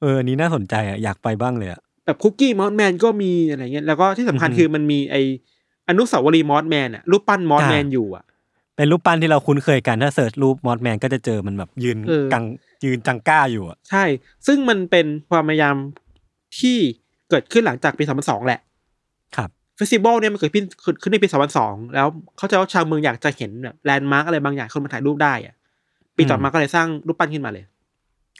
[0.00, 5.16] เอออันนี้น่าสนใจอะอยากไปบ้างเลยอะแบบคุกกี้มอสแมนก็มีอะไรเงี้ยแล้วก็ที่สำคัญอือฮึคือมันมีไอ
[5.88, 8.24] อนุสาวรีย์มอสแมนอะรูปปั้นมอสแมนอ่าอยู่อะ
[8.76, 12.44] เป็นรูปปั้นที่เราคุ้นเคยกันถ้า search รูปมอสแมนก็จะเจอมันแบบยืนเออกัง
[12.84, 14.04] ยืนจังก้าอยู่อะใช่
[14.46, 15.76] ซึ่งมันเป็นความพยายาม
[16.60, 16.76] ที่
[17.30, 18.73] เกิดขึ้นหลังจากปี2002แหละครับ
[19.76, 20.64] festival เนี่ยมันเกิดขึ้น
[21.02, 21.28] ขึ้นในปี
[21.60, 22.06] 2002แล้ว
[22.36, 25.54] เข้าใจว่าชาวเมืองอยากจะเห็นแบบแลนด์มาร์กอะไรบางอย่างคนมาถ่ายรูปได้อะ
[26.16, 27.64] ปีต่อมาก็เลยสร้างรูปปั้นขึ้นมาเลย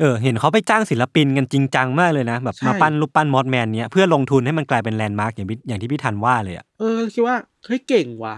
[0.01, 8.37] เออ เห็นเขาไปจ้างศิลปินกันจริงจังมากเลยนะ แบบใช่มาปั้นรูปปั้นมอสแมนเนี้ยเพื่อลงทุนให้มันกลายเป็นแลนด์มาร์กอย่างพี่อย่างที่พี่ทันว่าเลยอะเออคิดว่าเฮ้ยเก่งว่ะ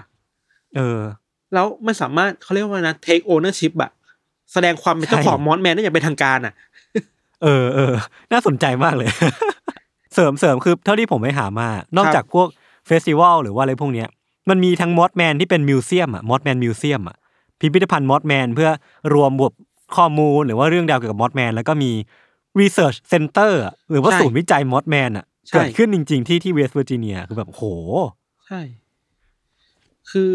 [0.76, 1.00] เออ
[1.54, 3.90] แล้วมันสามารถเขาเรียกว่านะ take ownership อะ
[4.52, 6.54] แสดงความเป็นเจ้าใช่ของมอสแมนได้อย่างเป็นทางการอะ
[7.42, 7.94] เออเออ
[8.32, 9.09] น่าสนใจมากเลย
[10.14, 12.48] เสริมเสริมคือเท่าที่ผมไปหามานอกจากพวก
[12.87, 14.09] festival หรือว่าอะไรพวกเนี้ย
[14.49, 17.16] มันมีทั้งมอสแมนที่เป็น museum อะมอสแมน museum อะ
[17.61, 18.70] พิพิธภัณฑ์มอสแมนเพื่อ
[19.14, 19.52] รวบรวม
[19.96, 21.90] ข้อมูลหรือว่าเรื่องราวเกี่ยวกับมอสแมนแล้วก็มี
[22.61, 27.62] research center หรือว่าใช่ศูนย์วิจัยมอสแมนอะใช่เกิดขึ้นจริง ๆ ที่ที่เวสต์เวอร์จิเนียคือแบบโห
[28.46, 28.61] ใช่
[30.11, 30.35] คือ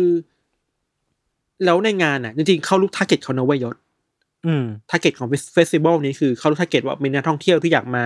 [1.65, 3.75] แล้วในงานอะจริงๆ เขารู้ target เขานะเว้ยยศ
[4.45, 8.03] อืม target ของ festival นี้คือเขารู้ target ว่ามีนักท่องเที่ยวที่อยากมา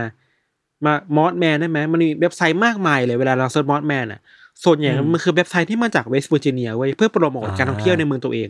[0.86, 4.20] มามอสแมนได้ไหมมันมีเว็บไซต์มากมายเลยเวลาเรา search มอสแมนอะ
[4.64, 8.50] ส่วนใหญ่อืมมันคือเว็บไซต์ที่มาจากเวสต์เวอร์จิเนียเว้ยเพื่อโปรโมทอ่าการท่องเที่ยวในเมืองตัวเอง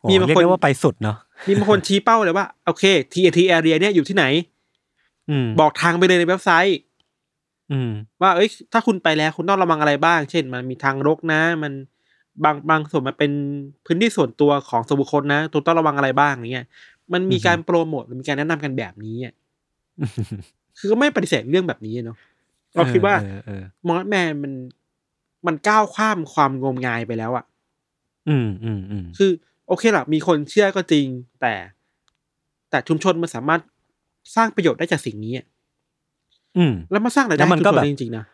[0.00, 4.24] โหมีบางเรียกคนได้ว่าไปสุดเนาะมีบางคนชี้เป้าเลยว่า โอเค TNT area เนี่ยอยู่ที่ไหน
[5.30, 6.78] อืมบอกทางไปเลยในเว็บไซต์
[7.72, 7.90] อืม
[8.22, 11.72] ว่าเอ้ย ถ้าคุณไปแล้วคุณต้องระวังอะไรบ้าง เช่น มันมีทางรกนะ มัน
[12.44, 13.32] บางบางส่วนมันเป็น
[13.86, 16.66] พื้นที่ส่วนตัวของส่วนบุคคลนะตัวต้องระวังอะไรบ้างอย่างเงี้ย
[17.12, 19.34] มันมีอือฮึการโปรโมทหรือมีการแนะนำกันแบบนี้อะ
[20.78, 22.16] คือก็ไม่ปฏิเสธเรื่องแบบนี้เนาะ
[22.74, 24.52] เราคิดว่าเออเออมอสแมนมัน
[25.46, 27.44] มันก้าวข้ามความงมงายไปแล้วอะ
[28.28, 29.30] อืมอืมอืมคือ
[29.68, 31.06] โอเคละมีคนเชื่อก็จริง
[31.40, 31.54] แต่
[32.70, 33.60] แต่ชุมชนมันสามารถ
[34.36, 35.46] สร้างประโยชน์ได้จากสิ่งนี้อะ
[36.56, 38.24] อืม แล้วมาสร้างรายแล้ได้วมันให้ก็ชุมชแบบนได้จริงๆนะ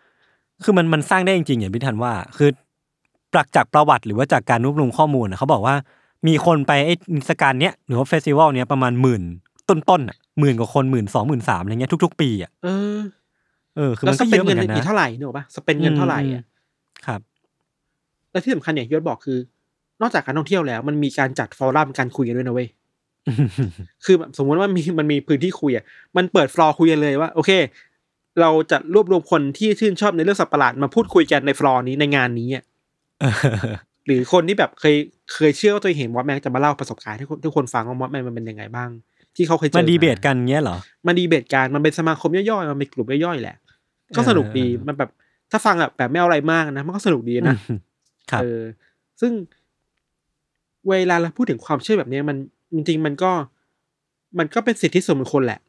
[0.65, 2.51] คือมันมันสร้างได้จริงๆอย่างพี่ทันว่า คือ
[3.35, 5.75] จากจากประวัติหรือว่าจากการรวบรวมข้อมูลนะเขาบอกว่า
[6.27, 9.23] มีคนไปไอ้นิทรรศการเนี้ยหรือว่าเฟสติวัลเนี้ยประมาณหมื่น
[9.69, 12.99] ต้นๆอะ หมื่นกว่าคนหมื่นสองหมื่นสามอะไรเงี้ยทุก ๆ ปีอะเออ
[13.77, 16.43] เออคือแล้วมันสก็เปเยนอะเหมืเงิอนนกันอีนะกเท่าไหร่เนี่ยหรอปะสเปนเงินเท่าไหร่อืมอะ
[17.07, 17.21] ครับ
[18.31, 19.39] และที่สำคัญอย่างที่ยศบอกคือ
[20.01, 22.69] นอกจากการท่องเที่ยวแล้ว มันมีการจัดฟอรัมการคุยกันด้วยนะเว้ย
[24.05, 25.85] คือแบบสมมติว่ามีมันมีพื้นที่คุยอะ
[26.17, 27.51] มันเปิดฟลอร์คุยกันเลยว่า โอเค
[28.41, 32.65] เราจะรวบรวมคนที่ชื่นชอบในเรื่องสัตว์ประหลาดมาพูดคุยกันในฟลอร์นี้ในงานนี้อะ
[33.21, 33.33] เออ
[34.07, 34.95] หรือคนที่แบบเคย
[35.35, 38.91] เคยเชื่อว่าตัวเองเห็นมอสแมนจะมาเล่าประสบการณ์ให้คนทุกคนฟังว่ามอสแมนมันเป็นยังไงบ้าง
[39.37, 43.57] ที่เขาเคยเจอมาดีเบตกันเงี้ยเหรอมันดีเบตกันมันเป็นสมาคมย่อยๆมันเป็นกลุ่มย่อยๆแหละ
[44.17, 45.11] ก็สนุกดีเออมันแบบ
[45.51, 47.57] ถ้าฟังแบบแบบไม่เอาอะไรมากนะมันก็สนุกดีนะ
[48.31, 48.61] ครับเออ
[49.21, 49.33] ซึ่ง
[50.89, 52.37] เวลาเราพูดถึงความเชื่อแบบเนี้ยมัน
[52.75, 53.31] จริงๆมันก็
[54.39, 55.61] มันก็เป็นสิทธิส่วนบุคคลแหละ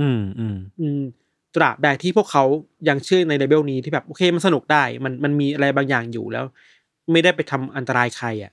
[0.00, 1.02] อืมอืมอืม
[1.56, 2.44] ตราบใดที่พวกเขา
[2.88, 6.44] ยังเชื่อในเลเวลนี้ที่แบบโอเคมันสนุกได้ มันมันมีอะไรบางอย่างอยู่แล้ว
[7.12, 8.52] ไม่ได้ไปทำอันตรายใครอะ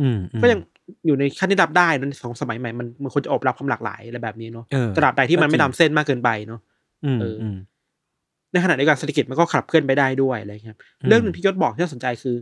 [0.00, 0.60] อืมอืมก็ยัง
[1.06, 6.60] อยู่ในขั้นที่รับได้นะในของสมัยใหม่มันมันควรจะโอบรับความหลากหลายอะไรแบบนี้เนาะเออตราบใดที่มันไม่ก็จริงล้ำเส้นมากเกินไปเนาะ
[7.04, 7.56] อืมเอออือืม
[8.52, 12.36] ในขณะเดียวกันเศรษฐกิจมันก็ขับเคลื่อนไปได้ด้วยอะไรครับอืมเรื่องหนึ่งที่ยศบอกที่น่าสนใจคือ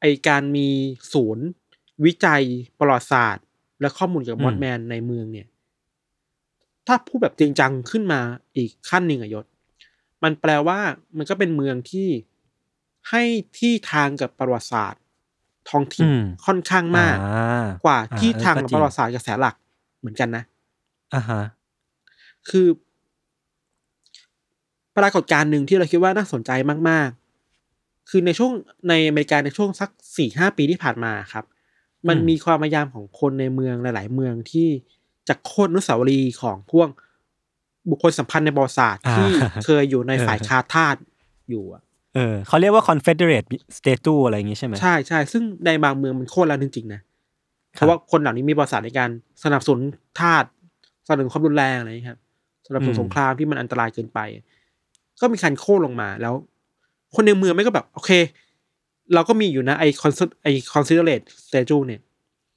[0.00, 0.68] ไอการมี
[1.12, 1.46] ศูนย์
[2.04, 2.42] วิจัย
[2.78, 3.44] ประวัติศาสตร์
[3.80, 5.46] และข้อมูลเกี่ยวกับมอสแมนในเมืองเนี่ย
[6.86, 8.20] ถ้าพูดแบบจริงจังขึ้นมา
[8.56, 9.44] อีกขั้นหนึ่งอะยศ
[10.22, 10.78] มันแปลว่า
[11.16, 12.08] มันก็เป็นเมืองที่
[13.10, 13.22] ให้
[13.58, 15.02] ที่ทางกับประวัติศาสตร์
[15.70, 17.44] ท้องถิ่นอืมค่อนข้างมากอ่
[17.84, 19.54] กว่าอ่ที่ทางเออกับก็จประวัติศาสตร์กระแสหลัก
[20.00, 20.44] เหมือนกันนะ
[21.14, 21.42] อ่าฮะ
[22.48, 22.66] คือ
[24.96, 26.50] ปรากฏการณ์หนึ่งที่เราคิดว่าน่าสนใจ
[26.88, 27.08] มาก
[27.58, 28.52] ๆ คือในช่วง
[28.88, 31.44] ในอเมริกาในช่วงสักสี่ห้าปีที่ผ่านมาครับ
[32.08, 34.68] มันอืมมีความพยายามของคนในเมืองหลาย ๆ เมืองที่
[35.28, 36.88] จะโค่นอนุสาวรีย์ของพวก
[37.90, 39.30] บุคคลสำคัญในประวัติศาสตร์ที่
[39.64, 40.96] เคยอยู่ในฝ่ายคาทาส
[41.50, 41.82] อยู่อะ
[42.14, 43.46] เออเขาเรียกว่า Confederate
[43.78, 47.00] Statue อะไรอย่างงี้ใช่ไหมใช่ใช่ซึ่งในบางเมืองมันโค่นแล้วจริงๆนะ
[47.72, 49.10] เพราะว่าคนเหล่านี้มีประวัติศาสตร์ในการ
[49.44, 49.80] สนับสนุน
[50.20, 50.44] ทาส
[51.06, 52.20] สนับสนุนความรุนแรงอะไรอย่างเงี้ยครับ
[52.66, 54.18] สนับสนุนอืมสงครามที่มันอันตรายเกินไป
[55.20, 56.34] ก็มีการโค่นลงมาแล้ว
[57.14, 58.10] คนในเมืองไม่ก็แบบ โอเค
[59.14, 62.00] เราก็มีอยู่นะไอ confederate statue เนี่ย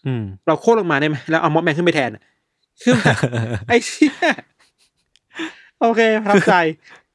[0.05, 2.23] อืมเราโค่นลงมาได้ไหมแล้วเอามอสแมนขึ้นไปแทนอะ
[2.81, 3.15] คือแบบ
[3.67, 4.13] ไอเชี่ย
[5.81, 6.55] โอเคประทับใจ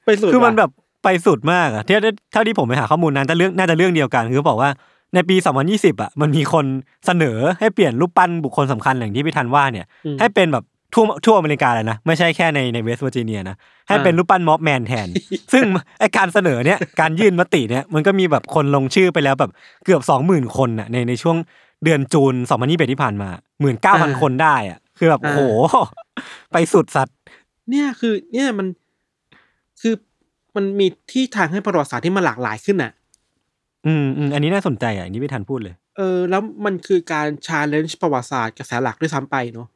[0.05, 0.71] ไปสุดคือมันว่ะแบบ
[1.03, 1.97] ไปสุดมากอะที่
[2.33, 4.71] เท่าที่ผมไปหาข้อมูลนั้นแต่เรื่องน่าจะเรื่องเดียวกันคือบอกว่า
[5.15, 5.37] ในปี
[5.69, 6.65] 2020 อะ มันมีคน
[7.07, 13.57] เสนอให้เปลี่ยนรูปปั้นบุคคลสำคัญอย่างที่พี่ทันว่าเนี่ยอืมให้เป็นแบบทั่วทั่วอเมริกาเลยนะ ไม่ใช่แค่ในในเวสต์เวอร์จิเนียนะ
[13.89, 15.09] ให้เป็นรูปปั้นม็อบแมนแทน
[15.53, 15.65] ซึ่ง
[16.01, 19.51] ไอการเสนอเนี่ยการยื่นมติเนี่ยมันก็มีแบบคนลงชื่อไปแล้วแบบ
[19.85, 21.37] เกือบ 20,000 คนน่ะในในช่วง
[21.85, 23.29] เดือนจูน 2021 ที่ผ่านมา
[23.75, 25.41] 19,000 คนได้อะ คือแบบโอ้โห
[26.53, 27.17] ไปสุดสัตว์
[27.71, 28.67] เนี่ยคือเนี่ยมัน
[29.81, 29.95] คือ
[30.59, 32.93] มันมีที่ทางให้ประวัติศาสตร์ที่มันหลากหลายขึ้นอะ
[33.87, 39.69] อืมอืมอันนี้น่าสนใจอะอันนี้พี่ทันพูดเลย เออ แล้วมันคือการ challenge ประวัติศาสตร์กระแสหลักด้วยซ้ำไปเนาะ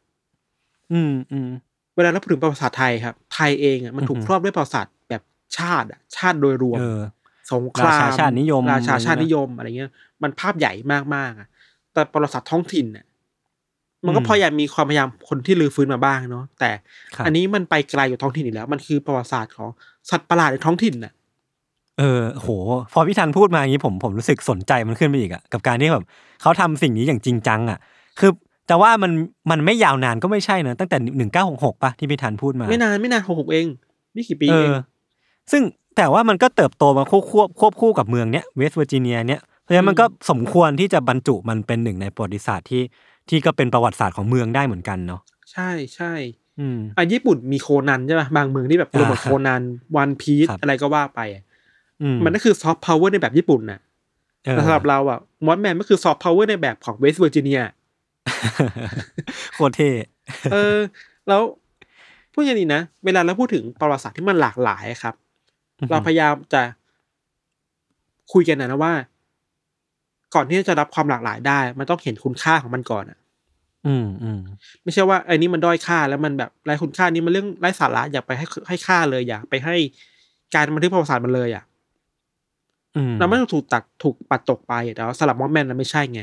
[0.92, 1.51] อืมอืม
[1.97, 5.23] เวลาเราพูดถึงประวัติศาสตร์ไทยครับ ไทยเองอะมันถูกอือฮึครอบด้วยประวัติศาสตร์แบบ
[5.59, 7.01] ชาติอะชาติโดยรวมเออ
[7.53, 9.90] สงครามราชาชาตินิยมราชาชาติอะไรเงี้ยนิยมอะไรเงี้ย
[10.23, 10.73] มันภาพใหญ่
[11.14, 11.49] มากๆอะ
[11.92, 13.05] แต่ประวัติศาสตร์ท้องถิ่นอะ
[14.07, 16.71] มันก็อืมพยายามมีความพยายามคนที่รื้อฟื้นมาบ้างเนาะแต่
[17.14, 19.71] ครับอันนี้มันไปไกลอยู่ท้องถิ่นอีกแล้ว มันคือประวัติศาสตร์ของ
[20.11, 21.12] สัตว์ประหลาดในท้องถิ่นน่ะ
[21.99, 22.49] เออโห
[22.93, 26.05] พอพี่ทันพูดมาอย่างนี้ผมผมรู้สึกสนใจมันขึ้นไปอีกอะกับการที่แบบ
[26.43, 27.79] เขาทำสิ่งนี้อย่างจริงจังอะ
[28.19, 28.31] คือ
[28.69, 29.12] แต่ว่ามัน
[29.51, 33.67] มันไม่ยาวนานก็ไม่ใช่นะตั้งแต่หนึ่งเก้าหกหกป่ะที่พี่ทันพูดมา ไม่นานไม่นานหกหกเอง
[34.12, 34.71] ไม่กี่ปีเอเออง
[35.51, 35.62] ซึ่ง
[35.97, 42.83] แต่ว่ามันก็เติบโตมาควบควบควบคู่กับเมืองเนี้ยเวสต์เวอร์จิเนียเนี้ยเพราะฉะนั้นมันก็สมควรที่จะบรรจุมันเป็นหนึ่งในประวัติศาสตร์ที่
[43.29, 45.21] ที่ก็เป็นประวัติศาสตร์ของเมืองได้เหมือนกันเนาะ
[45.53, 46.12] ใช่ใช่
[46.61, 49.62] อืมอะญี่ปุ่นมีโคนันใช่ป่ะบางเมืองที่แบบรวมกับอ่าโคนัน
[49.97, 51.43] วันพีซครับอะไรก็ว่าไปอะ
[52.03, 53.81] อืมมันก็คือซอฟต์พาวเวอร์ในแบบญี่ปุ่นน่ะ
[54.45, 57.61] เออแต่สำหรับเราอะ Mothman ก็คือซอฟต์พาวเวอร์ในแบบของเวสต์เวอร์จิเนีย
[59.55, 59.91] โคตรเท่
[60.53, 60.79] เออ
[61.29, 61.43] แล้ว
[62.33, 65.15] พูดอย่างนี้นะ เวลาเราพูดถึงประวัติศาสตร์ที่มันหลากหลายอะครับ
[65.91, 66.62] เราพยายามจะ
[68.33, 68.93] คุยกันนะนะว่า
[70.35, 73.19] ก่อนที่จะรับความหลากหลายได้ มันต้องเห็นคุณค่าของมันก่อนอะ
[73.87, 74.40] อืมอืม
[74.83, 79.77] ไม่ใช่ว่าไอ้นี้มันด้อยค่าแล้วมันแบบไร้คุณค่านี่มันเรื่องไร้สาระอย่าไปให้ให้ค่าเลยอย่าไปให้
[80.55, 81.64] การบันทึกประวัติศาสตร์มันเลยอะ
[82.97, 86.21] อืมเราไม่ต้องถูกตัดถูกปัดตกไปแต่ว่าสลับมอสแมนเราไม่ใช่ไง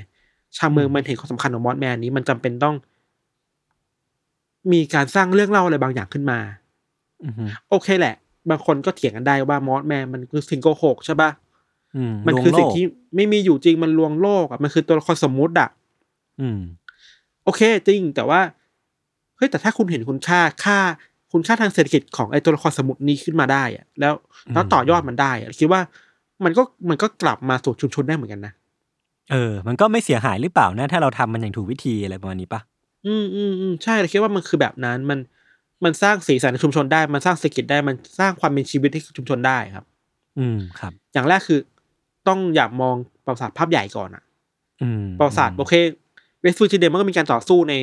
[0.58, 2.76] ชาวเมืองมันเห็นความสำคัญของมอสแมนนี้มันจำเป็นต้อง
[4.72, 6.39] มีการสร้างเรื่องเล่าอะไรบางอย่างขึ้นมา
[7.24, 8.15] อืมโอเคแหละ
[8.50, 11.30] บางคนก็เถียงกันได้ว่ามอสแมนมันคือสิ่งโกหกใช่ปะ
[11.95, 15.69] อืมมันคือลวงโลกสิ่งที่ไม่มีอยู่จริงมันลวงโลกอะมันคือตัวละครสมมุติอะ
[16.41, 18.42] อืมโอเคจริงแต่ว่า
[19.38, 20.78] เฮ้ยแต่ถ้าคุณเห็นคุณค่าค่า
[21.32, 24.14] คุณค่าทางเศรษฐกิจของไอ้ตัวละครสมุดนี้ขึ้นมาได้อะแล้ว
[24.54, 25.82] แล้วต่อยอดมันได้อะคิดว่า
[26.44, 28.54] มันก็มันก็กลับมาสู่ชุมชนได้เหมือนกันนะ
[29.32, 32.62] เออ มันก็ไม่เสียหายหรือเปล่านะ ถ้าเราทำมันอย่างถูกวิธีอะไรประมาณนี้ปะ
[33.08, 35.20] อืมอืมอืมใช่เราคิดว่ามันคือแบบนั้นมัน
[35.84, 39.86] มันสร้างสีสันในชุมชนได้ มันสร้างเศรษฐกิจได้ มันสร้างความเป็นชีวิตให้ชุมชนได้ครับ
[40.40, 41.60] อืมครับ อย่างแรกคือ
[42.28, 44.24] ต้องอยากมองประวัติศาสตร์ภาพใหญ่ก่อนอะ
[44.82, 45.74] อืมประวัติศาสตร์โอเค
[46.41, 47.73] เวสต์เวอร์จิเนียมันก็มีการต่อสู้ใน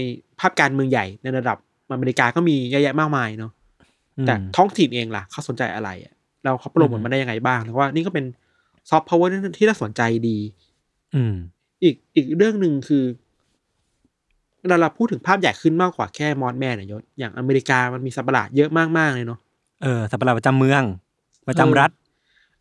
[0.40, 1.56] ภาพการเมืองใหญ่ในระดับ
[1.92, 3.52] อเมริกาก็มีเยอะแยะมากมายเนาะ
[4.18, 8.24] อืมแต่ท้องถิ่นเองล่ะ เขาสนใจอะไรอะแล้วเขาโปรโมทมันได้ยังไงบ้างแล้วว่านี่ก็เป็น
[8.90, 10.38] ซอฟต์พาวเวอร์ที่น่าสนใจดี
[11.14, 11.34] อืม
[11.84, 13.04] อีกอีกเรื่องหนึ่งคือ
[14.60, 19.38] เวลาเราพูดถึงภาพใหญ่ขึ้นมากกว่าแค่ Mothman เนี่ยยศอย่างอเมริกามันมีสัตว์ประหลาดเยอะมากๆเลยเนาะ
[19.82, 20.82] เออสัตว์ประหลาดประจำเมือง
[21.48, 21.90] ประจำรัฐ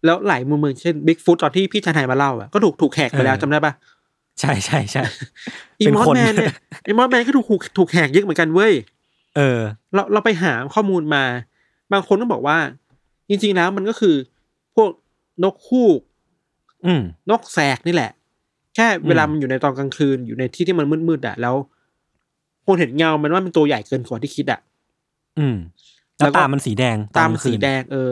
[0.06, 3.74] แล้วหลายมุมเมืองเช่นบิ๊กฟุตตอนที่พี่ชายไทยมาเล่าอะก็ถูกถูกแหกไปแล้วเออจำได้ปะ
[4.40, 5.04] ใช่ใช่ใช่
[5.80, 8.74] อีเป็น Mothman เนี่ยไอ Mothman ก็ถูกถูกถูกแหกเยอะเหมือนกันเว้ย
[9.36, 9.60] เออ
[9.94, 11.24] เราเราไปหาข้อมูลมา
[11.94, 12.58] บางคนก็บอกว่า
[13.30, 14.16] จริงๆแล้วมันก็คือ
[14.76, 14.90] พวก
[15.44, 16.02] นกฮูก
[16.86, 18.12] อืมนกแสกนี่แหละ
[18.76, 21.56] แค่เวลาอืมมันอยู่ในตอนกลางคืนอยู่ในที่ที่มันมืดๆอะแล้ว
[22.66, 24.60] คนเห็นเงา มันว่าเป็นตัวใหญ่เกินกว่าที่คิดอะ
[25.40, 25.56] อืม
[26.18, 28.10] แล้วแล้วก็ตามันสีแดง ตากลางคืนสีแดง เออ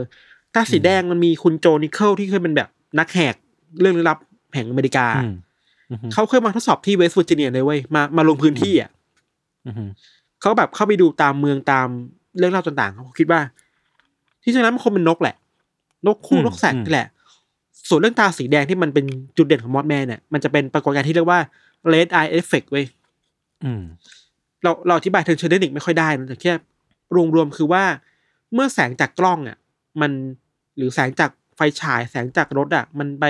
[0.56, 3.36] ตาสีแดงมันมีคุณ Joe Nickell ที่เคยเป็นแบบนักแหก
[3.80, 4.18] เรื่องลึกลับ
[4.54, 5.34] แห่งอเมริกาอืมอืม
[6.14, 8.90] เขาเคยมาทดสอบที่เวสต์เวอร์จิเนียเลยเว้ยมามาลงพื้นที่อะ
[9.66, 9.90] อืม
[10.42, 11.88] เขาแบบเข้าไปดูตามเมืองตาม
[12.38, 13.42] เรื่องเล่าต่างๆเขาคิดว่า
[14.44, 15.36] ที่จริงแล้วมันคงเป็นนกแหละ
[16.08, 17.08] นกคู่นกแสกนี่แหละ
[17.90, 19.06] ส่วนเรื่องตาสีแดงที่มันเป็น
[19.38, 21.40] จุดเด่นของมอสแมนเนี่ยมันจะเป็นปรากฏการณ์ที่เรียกว่า
[21.94, 22.86] red eye effect เว้ย
[23.64, 23.82] อืม
[24.64, 26.54] เราเราอธิบายเทงเชิงเทคนิคไม่ค่อยได้นะแต่แค่
[27.36, 27.84] รวมๆคือว่า
[28.54, 29.58] เมื่อแสงจากกล้องอะ
[30.02, 30.12] มัน
[30.78, 33.26] หรือแสงจากไฟฉายแสงจากรถอะ มันไป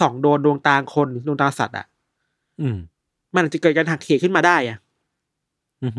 [0.00, 1.86] ส่องโดนดวงตาคนหรือดวงตาสัตว์อะ
[2.60, 2.76] อืม
[3.34, 4.78] มันอาจจะเกิดการหักเหขึ้นมาได้อะ
[5.82, 5.92] อืม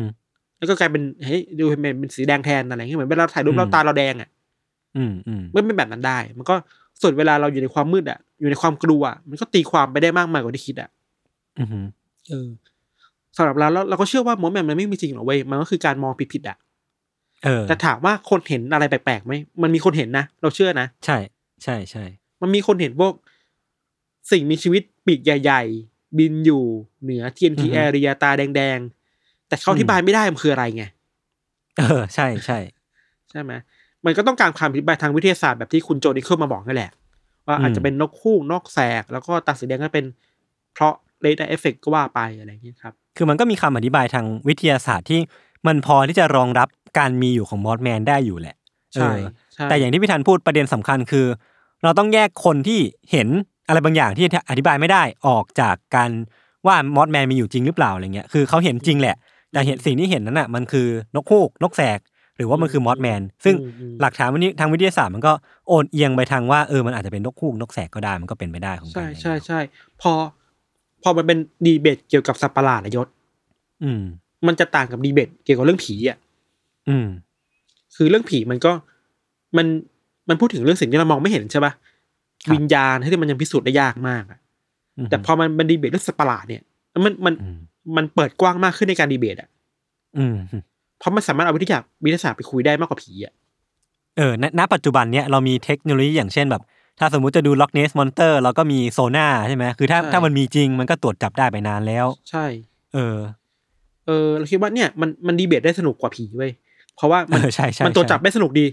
[0.58, 4.28] แล้วก็กลายเป็นเฮ้ยดูเป็นเป็นสีแดงแทนอะไรเงี้ยเหมือนเวลาถ่ายรูปอืมเราตาเราแดงอะ
[4.96, 6.54] อืมอืมไม่เป็นแบบนั้นได้ มันก็
[7.00, 10.88] ส่วนเวลาเราอยู่ในความมืดอะ อยู่ในความกลัวอะมันก็ตีความไปได้มากมายกว่าที่คิดอะ
[11.58, 11.68] อืม
[12.28, 12.48] เออ
[13.36, 16.56] สำหรับเราแล้วเราก็เชื่อว่ามดแมนมันไม่มีจริงหรอกเว้ยมันก็คือการมองผิดๆอะ
[17.44, 19.32] เออแต่ถามว่าคนเห็นอะไรแปลกๆไหม
[19.62, 21.18] มันมีคนเห็นนะเราเชื่อนะใช่
[21.64, 22.04] ใช่ใช่
[22.42, 23.12] มันมีคนเห็นพวก
[24.30, 26.64] สิ่งมีชีวิตปีกใหญ่ ๆ บินอยู่
[27.02, 30.84] เหนือ TNT อือฮึ area ตาแดงๆ แต่เขาอธิบายไม่ได้มันคืออะไรไง
[31.78, 32.58] เออ ใช่ใช่
[33.30, 33.52] ใช่ไหม
[34.04, 36.90] มันก็ต้องการความอธิบายทางวิทยาศาสตร์แบบที่คุณ Joe Nickell มาบอกนั่นแหละ
[37.46, 40.06] ว่าอืมอาจจะเป็นนกคู่นกแสก แล้วก็ตาสีแดงก็เป็น
[40.74, 45.20] เพราะ red-eye effect ก็ว่าไปอะไรอย่างเนี้ยครับ คือมันก็มีคำอธิบายทางวิทยาศาสตร์ที่
[45.66, 48.56] มันพอที่จะรองรับการมีอยู่ของ Mothman ได้อยู่แหละ
[48.94, 51.26] ใช่เออใช่แต่อย่างที่พี่ธันพูดประเด็นสำคัญคือ
[51.82, 52.80] เราต้องแยกคนที่
[53.12, 53.28] เห็น
[53.68, 56.10] อะไรบางอย่างที่อธิบายไม่ได้ออกจากการ
[56.66, 59.16] ว่า Mothman มีอยู่จริงหรือเปล่าอะไรเงี้ยคือเขาเห็นจริงแหละ
[59.52, 61.98] แต่เห็นสิ่งที่เห็นนั้นอะมันคือนกฮูกนกแสก
[62.36, 65.32] หรือว่ามันคือ Mothman ซึ่งอืมอืมหลักฐานวันนี้ทางวิทยาศาสตร์มันก็
[65.68, 69.60] โอนเอียงไปทางว่าเออมันอาจจะเป็นนกฮูกนกแสกก็ได้มันก็เป็นไปได้ของใช่การใช่ใช่
[70.00, 70.12] พอ
[71.02, 73.08] พอมันเป็นดีเบตเกี่ยวกับสัตว์ประหลาดอะยศ
[73.82, 74.02] อืม
[74.46, 76.18] มันจะต่างกับดีเบตเกี่ยวกับเรื่องผีอะ
[76.88, 77.06] อืม
[77.96, 78.72] คือเรื่องผีมันก็
[79.56, 79.66] มัน
[80.28, 81.87] มันพูดถึงเรื่องสิ่งที่เรามองไม่เห็นใช่ปะครับ
[82.54, 84.38] วิญญาณที่มันยังพิสูจน์ได้ยากมากอะ
[84.98, 86.62] อืมแต่พอมันเป็นดีเบตเรื่องสัตว์ประหลาดเนี่ย
[87.04, 87.58] มันมันอืม
[87.96, 89.48] มันเปิดกว้างมากขึ้นในการดีเบตอะ
[90.18, 90.36] อืม
[90.98, 93.32] เพราะมันสามารถเอาวิทยาวิทยาศาสตร์ไปคุยได้มากกว่าผีอะ
[94.16, 96.62] เออณณปัจจุบันเนี้ยเรามีเทคโนโลยีอย่างเช่นแบบ
[96.98, 102.46] ถ้าสมมุติจะดู Loch Ness Monster เราก็มีโซนาร์ใช่ไหมคือถ้าใช่ถ้ามันมีจริงมันก็ตรวจจับได้ไปนานแล้ว ใช่
[102.94, 103.16] เออ
[104.06, 106.50] เออเราคิดว่าเนี่ยมันมันดีเบตได้สนุกกว่าผีเว้ย
[106.96, 108.66] เพราะว่ามันเออใช่ใช่มันตัวใช่จับได้สนุกดี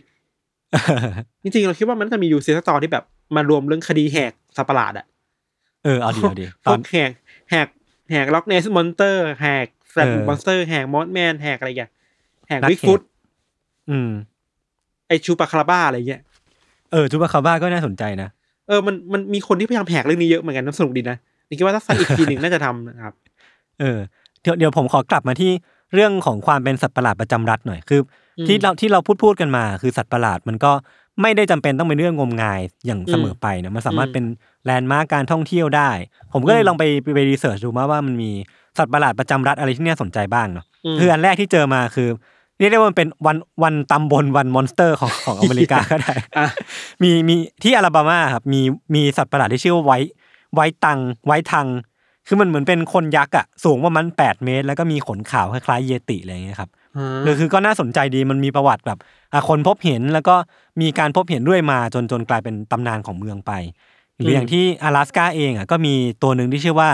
[1.43, 3.03] จริงๆเราคิดว่ามันจะมีอยู่ซีซั่นต่อที่แบบ
[3.35, 5.05] มารวมเรื่องคดีแหกสัตว์ประหลาดอะ
[5.83, 7.11] เออเอาดีเอาดีพตอวนกแหก
[7.49, 7.67] แหก
[8.11, 11.91] แหกล็อกเนสมอนเตอร์แหกแฟลตเออมอนสเตอร์แหกมอสแมนแหกอะไรอย่าง
[12.47, 14.09] แหกนักวิกฟุตแหกอืม
[15.07, 16.21] ไอชูปาคาราบ้าอะไรเงี้ย
[16.91, 18.29] เออจูบาคาบ้าก็น่าสนใจนะ
[18.67, 23.13] เออมันมันมีคนที่พยายามแหกเรื่องนี้เยอะเหมือนกันน่าสนุกดีนะนี่คิดว่าถ้าใส่อีกทีหนึ่งน่าจะทำนะครับ
[23.79, 23.97] เออ
[24.41, 25.51] เดี๋ยวเดี๋ยวผมขอกลับมาที่
[25.93, 28.01] เรื่องของความเป็นสัตว์ประหลาดประจำรัฐหน่อยคือ
[28.37, 30.71] อมที่เราที่เราพูดพูดกันมา คือสัตว์ประหลาดมันก็
[31.21, 34.25] ไม่ได้จำเป็นต้องเป็นเรื่องงมงายอย่างเสมอไปนะมันสามารถอืมเป็น
[34.65, 35.89] แลนด์มาร์กการท่องเที่ยวได้
[36.33, 38.31] ผมก็เลอืยมลองไปไปไป research ดูมาว่ามันมี
[38.77, 42.09] สัตว์ประหลาดประจำรัฐอะไรที่น่าสนใจบ้างเนาะอืมคืออันแรกที่เจอมาคือ
[42.59, 46.47] เรียกได้ว่ามันเป็น one one ตำบล one monster ของของอเมริกาก็ได้อะ
[47.03, 48.61] มีมีที่อลาบามาครับมี
[48.95, 50.11] มีสัตว์ประหลาดที่ชื่อว่าไวท์
[50.55, 51.67] ไวท์ตังไวท์ทัง
[52.27, 56.69] คือมันเหมือนเป็นคนยักษ์อะสูงประมาณแปดเมตร แล้วก็มีขนขาวคล้ายๆเยติอะไรอย่างเงี้ยครับ
[57.23, 60.34] คือคือก็น่าสนใจดีมันมีประวัติแบบอะ คนพบเห็นแล้วก็
[60.80, 63.52] มีการพบเห็นด้วยมาจนจนกลายเป็นตำนานของเมืองไป
[64.16, 66.90] หรืออย่างที่阿拉สกาเองอ่ะก็มีตัวหนึ่งที่ชื่อว่า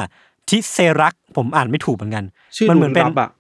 [0.49, 2.25] ทิเซรักผมอ่านไม่ถูกเหมือนกัน
[2.57, 3.31] ชื่อ มันเหมือนเป็น ดูลับอะ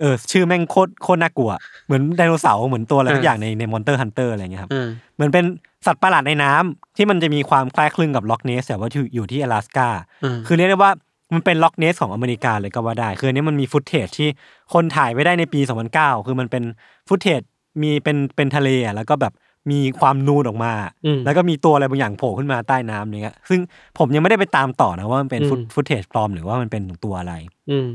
[0.00, 1.50] เออชื่อแม่งโคตรโคตรน่ากลัว
[1.86, 5.44] เหมือนไดโนเสาร์เหมือนตัวอะไรทุก อ่า อย่างในในมอนเตอร์ฮันเตอร์อะไรเงี้ยครับ อ่า เหมือนเป็น
[5.86, 9.88] สัตว์ประหลาดในน้ำที่มันจะมีความคล้ายคลึงกับล็อกเนสแต่ว่าอยู่อยู่ที่阿拉斯กา
[10.24, 10.92] อ่า คือเรียกได้ว่า
[11.34, 14.28] มันเป็นล็อกเนสของอเมริกาเลยก็ว่าได้ คืออันนี้มันมีฟุตเทจที่
[14.72, 15.60] คนถ่ายไว้ได้ในปี
[15.92, 16.64] 2009 คือมันเป็น
[17.08, 17.40] ฟุตเทจ
[17.81, 19.33] มีเป็นเป็นทะเลอะแล้วก็แบบ
[19.71, 20.73] มีความนูนออกมา
[21.05, 23.59] อืม แล้วก็มีตัวอะไรบางอย่างโผล่ขึ้นมาใต้น้ำเนี้ยซึ่ง
[23.97, 27.33] ผมยังไม่ได้ไปตามต่อนะว่ามันเป็นฟุตอืม footage ปลอมหรือว่ามันเป็นตัวอะไร
[27.71, 27.89] อืม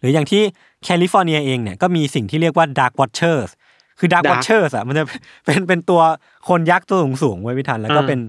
[0.00, 0.42] หรืออย่างที่
[0.84, 3.50] แคลิฟอร์เนียเองเนี่ยก็มีสิ่งที่เรียกว่า Dark Watchers
[3.98, 5.04] คือ Dark Dark Watchers อะมันจะ
[5.44, 6.00] เป็นเป็นตัว
[6.48, 8.20] คนยักษ์ตัวสูงสูงๆไว้พิทัน แล้วก็อ่าเป็น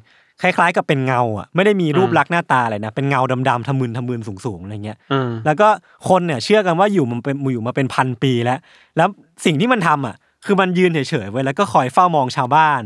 [0.41, 5.67] คล้ายๆ กับเป็นเงาอะไม่ได้มีรูปอ่า ลักษณ์หน้าตาอะไรนะเป็นเงาดำๆทะมึนทะมึนสูงๆอะไรเงี้ย อ่า แล้วก็
[6.09, 8.59] คนเนี่ยเชื่อกันว่าอยู่มันเป็นอยู่มาเป็นพันปีแล้ว
[8.97, 9.07] แล้ว
[9.45, 12.81] สิ่งที่มันทำอะ คือมันยืนเฉยๆไว้แล้วก็คอยเฝ้ามองชาวบ้าน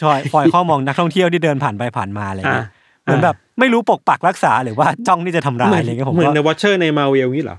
[0.00, 7.58] คอยคอยเฝ้ามองนักท่องเที่ยวที่เดินผ่านไปผ่านมาอะไรเงี้ยอ่าเหมือนแบบไม่รู้ปกปักรักษาหรือว่าจ้องที่จะทำร้ายอะไรเงี้ยผมเหมือนก็ใน Watcher ในมาเวลนี้เหรอ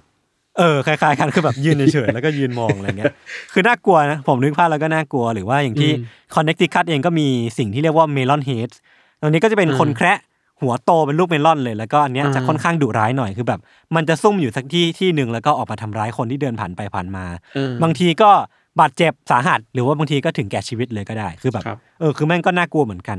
[0.58, 3.14] เออคล้ายๆกันคือแบบยืนเฉยๆแล้วก็ยืนมองอะไรเงี้ย
[3.54, 7.28] คือน่ากลัวนะผมนึกภาพแล้วก็น่ากลัวหรือว่าอย่างที่อืมคอนเน c ติคัตเองก็มี
[7.58, 8.70] สิ่งที่เรียกว่า Melon Head
[9.22, 10.20] ตรงนี้ก็จะเป็นอ่าคนแคระ
[10.62, 13.60] หัวโตเป็นลูกเมลอนเลย แล้วก็อันเนี้ยอ่าจะค่อนข้างดุร้ายหน่อยคือแบบ
[13.96, 17.26] มันจะซุ่มอยู่สักที่ที่หนึ่งแล้วก็ออกมาทำร้ายคนที่เดินผ่านไปผ่านมา
[17.56, 18.32] เออบางทีก็
[18.80, 23.18] บาดเจ็บสาหัส หรือว่าบางทีก็ถึงแก่ชีวิตเลยก็ได้คือแบบครับเออคือแม่งก็น่ากลัวเหมือนกัน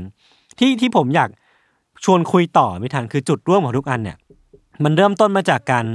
[0.59, 1.29] ที่ที่ผมอยาก
[2.05, 4.17] ชวนคุยต่อพี่ธันคือจุดร่วมของทุกอันเนี่ย
[4.83, 5.85] มันเริ่มต้นมาจากการ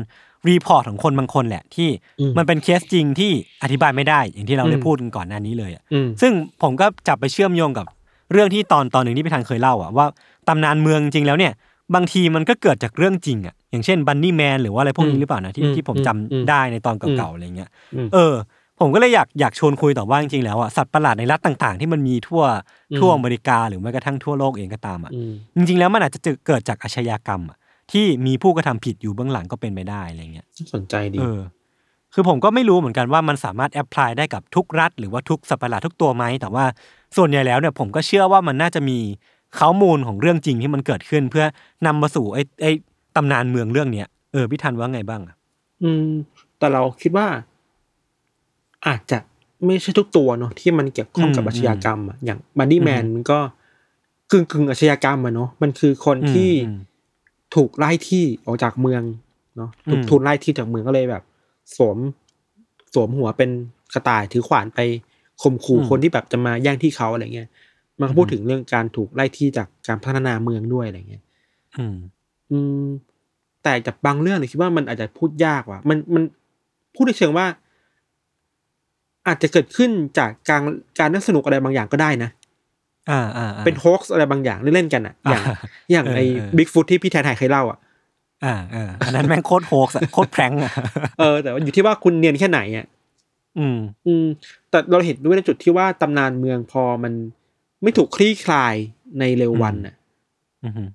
[0.49, 1.89] report ของคนบางคนแหละ ที่
[2.21, 7.87] อืมมันเป็นเคสจริงที่อธิบายไม่ได้ อย่างที่เราได้อืมพูดกันก่อนหน้านี้เลยอะอืมซึ่งผมก็จับไปเชื่อมโยงกับ
[8.33, 10.07] เรื่องที่ตอนตอนหนึ่งที่พี่ธันเคยเล่าอะว่า
[10.49, 11.53] ตำนานเมืองจริงแล้วเนี่ย
[11.95, 18.35] บางทีมันก็เกิดจากเรื่องจริงอะอย่างเช่น Bunny Man หรือว่าอะไรพวกนี้หรือเปล่านะที่อืมที่ผมจำอืมได้ในตอนเก่าๆอะไรเงี้ยอืมเออ
[18.81, 22.43] ผมก็เลยอยากอยากชวนคุยต่อว่าจริงๆแล้วอะสัตว์ประหลาดในรัฐต่าง ๆ ที่มันมีทั่ว
[22.91, 27.59] อืมทั่วอเมริกาหรือแม้กระทั่งทั่วโลกเองก็ตามอะอืมจริง ๆ แล้วมันอาจจะเกิดจากอาชญากรรมอะ
[27.93, 31.41] ที่มีผู้กระทำผิดอยู่เบื้องหลังก็เป็นไปได้อะไรเงี้ยสนใจดีเออ
[32.15, 36.65] คือผมก็ไม่รู้เหมือนกันว่ามันสามารถแอพพลายได้กับทุกรัฐ หรือว่าทุกสัตว์ประหลาดทุกตัวไหมแต่ว่า
[37.17, 38.99] ส่วนใหญ่แล้วเนี่ยผมก็เชื่อว่ามันน่าจะมี
[39.59, 41.45] ข้อมูลของเรื่องจริงที่มันเกิดขึ้น เพื่อ
[41.87, 42.73] นำมาสู่ไอ้ไอ้
[43.17, 45.37] ตำนานเมืองเรื่องเนี้ยเออพี่ทันว่าไงบ้างอะ
[45.83, 46.09] อืม
[46.59, 47.27] แต่เราคิดว่า
[48.87, 49.19] อาจจะ
[49.67, 53.39] ไม่ใช่ทุกตัวเนาะที่มันเกี่ยวข้องกับอืมอาชญากรรมอะอย่างบันดี้แมนอืมมันก็
[54.31, 56.79] กึ่งกึ่งๆอาชญากรรมอะเนาะมันคือคนอืมที่อืม
[57.55, 59.03] ถูกไล่ที่ออกจากเมือง
[59.57, 61.23] เนาะถูกอืมทุนไล่ที่จากเมืองก็เลยแบบ
[61.77, 61.97] สวม
[62.95, 63.51] สวมหัวเป็น
[63.95, 64.81] กระต่ายถือขวานไป
[65.43, 67.49] ข่มขู่คนที่แบบจะมาแย่งที่เขาอะไรเงี้ย
[68.01, 71.23] มันก็พูดถึงเรื่องการถูกไล่ที่จากการพัฒนาเมืองด้วยอะไรเงี้ย
[71.79, 71.97] อืม
[72.51, 72.87] อืม
[73.63, 76.23] แต่จากบางเรื่องเนี่ยคิดว่ามันอาจจะพูดยากว่ะ มันมัน
[76.95, 77.47] พูดในเชิงว่า
[79.27, 80.63] อาจจะเกิดขึ้นจากการ
[80.99, 82.31] การน่าสนุกอะไรบางอย่างก็ได้นะ
[83.11, 85.57] อ่าอ่าอ่าเป็น hoax อะไรบางอย่างเล่นๆกันอะ อย่างอ่า
[85.93, 87.79] อย่างไอ้เออเออบิ๊กฟุตที่พี่แทนไทยเคยเล่าอะ
[88.45, 90.73] อ่าเอออันนั้นแม่งโคตร hoax อะโคตร prank อะ
[91.19, 92.87] เออแต่ว่าอยู่ที่ว่าคุณเนียนแค่ไหนอะ
[93.59, 94.27] อืม อืม
[94.71, 97.13] แต่เราเห็นด้วยในจุดที่ว่าตำนานเมืองพอมัน
[97.83, 98.75] ไม่ถูกคลี่คลาย
[99.19, 99.95] ในเร็ววันน่ะ
[100.65, 100.89] อืม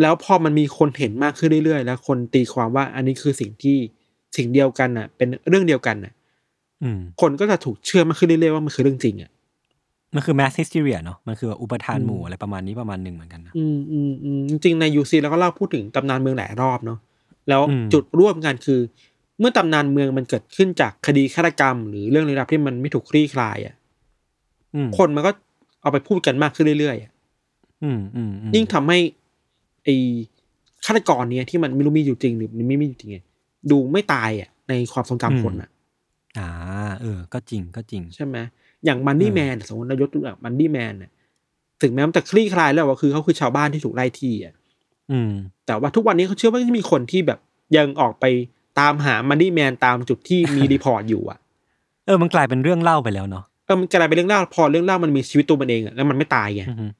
[0.00, 3.76] แล้วพอมันมีคนเห็นมากขึ้นเรื่อยๆ แล้วคนตีความว่าอันนี้คือสิ่งที่
[4.36, 6.21] สิ่งเดียวกันน่ะ เป็นเรื่องเดียวกันน่ะอืม
[7.20, 9.30] คนก็จะถูกเชื่อมากขึ้นเรื่อยๆว่ามันคือเรื่องจริงอะ
[10.14, 16.98] มันคือ mass hysteria เนาะมันคือแบบอุปทานอืมหมู่อะไรประมาณนี้ประมาณหนึ่งเหมือนกันนะอืมอืมอืมจริงๆในยูซีเราก็เล่าพูดถึงตำนานเมืองหลายรอบเนาะ
[17.48, 18.80] แล้วอืมจุดร่วมกันคือ
[19.40, 23.74] เมื่อตำนานเมืองมันเกิดขึ้นจากคดีฆาตกรรม หรือเรื่องลี้ลับที่มันไม่ถูกคลี่คลายอะ
[24.74, 25.30] อืมคนมันก็
[25.82, 27.12] เอาไปพูดกันมากขึ้นเรื่อยๆอะ
[27.82, 28.98] อืมอืมอืมยิ่งทำให้
[29.84, 29.94] ไอ้
[30.84, 33.18] ฆาตกรเนี้ยที่มันไม่รู้มีอยู่จริงหรือมันไม่มีอยู่จริงไง
[33.70, 35.70] ดูไม่ตายอะในความทรงจำคนอะ
[36.38, 36.48] อ่า
[37.00, 38.36] เออ ก็จริงก็จริง ใช่ไหม
[38.84, 41.10] อย่าง Bunny เออ Man สมมตินะยกตัวอย่าง Bunny Man น่ะ
[41.82, 44.54] ถึงแม้มันจะคลี่คลายแล้วว่าคือเขาคือชาวบ้านที่ถูกไล่ที่อะ
[45.12, 45.32] อืม
[45.66, 47.38] แต่ว่าทุกวันนี้เขาเชื่อว่าจะมีคนที่แบบ
[47.76, 48.24] ยังออกไป
[48.80, 51.38] ตามหา Bunny Man ตามจุดที่มี report อยู่อะ
[52.06, 56.90] เออ มันกลายเป็นเรื่องเล่าไปแล้วเนาะเออมันกลายเป็นเรื่องเล่าพอเรื่องเล่ามันมีชีวิตตัวมันเองอะแล้วมันไม่ตายไงอืม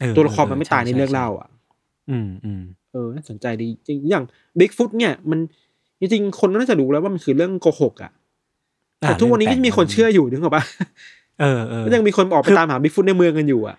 [0.00, 1.48] เออตัวละครมันไม่ตายช่ในเรื่องช่เล่า อะ
[2.10, 4.24] อืมอืมเออน่าสนใจดีจริงอย่าง
[4.58, 5.40] บิ๊กฟุตเนี่ย มัน
[6.00, 8.12] จริงๆคนน่าจะรู้แล้วว่ามันคือเรื่องโกหกอะ
[9.00, 10.64] แต่ทุกวันนี้ก็ยังมีคนเชื่ออยู่นึกออกปะ
[11.40, 13.76] เออเออก็ยังมีคนออกไปคือตามหาบิ๊กฟุตในเมืองกันอยู่อะ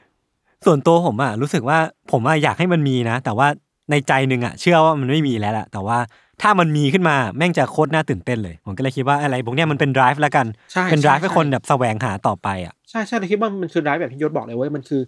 [0.65, 1.77] ส่วนตัวผมอะรู้สึกว่า
[2.11, 3.47] ผมอะอยากให้มันมีนะ แต่ว่า
[3.91, 5.97] ในใจหนึ่งอะเชื่อว่ามันไม่มีแล้วแหละแต่ว่า
[6.41, 15.01] ถ้ามันมีขึ้นมาแม่งจะโคตรน่าตื่นเต้นเลย ผมก็เลยคิดว่าอะไรพวกเนี้ยมันเป็น drive แล้วกันใช่เป็น drive ใช่ให้คนแบบแสวงหาต่อไปอะใช่ใช่เราคิดว่ามันคือร้ายแบบที่ยศบอกเลยเว้ยมันคือ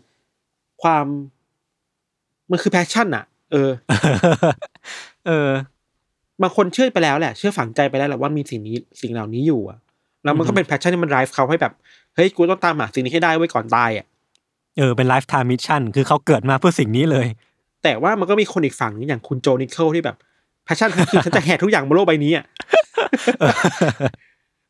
[0.83, 1.05] ความ
[2.51, 3.69] มันคือ passion อะ เออ
[5.27, 5.49] เออ
[6.41, 9.77] บางคนเชื่อไปแล้วแหละ เชื่อฝังใจไปแล้วแหละว่ามีสิ่งนี้สิ่งเหล่านี้อยู่อะ
[10.23, 11.73] แล้วมันก็อือฮึเป็น passion ที่มัน drive เขาให้แบบ
[12.15, 14.05] เฮ้ยกูต้องตามหาสิ่งนี้ให้ได้ไว้ก่อนตายอะ
[14.77, 17.27] เออเป็น lifetime mission คือเขาเกิดมาเพื่อสิ่งนี้เลย
[17.83, 20.17] แต่ว่ามันก็มีคนอีกฝั่งนึงอย่างคุณ Joe Nickell ที่แบบ
[20.65, 22.45] passion คือฉันจะแหกทุกอย่างบนโลกใบนี้อะ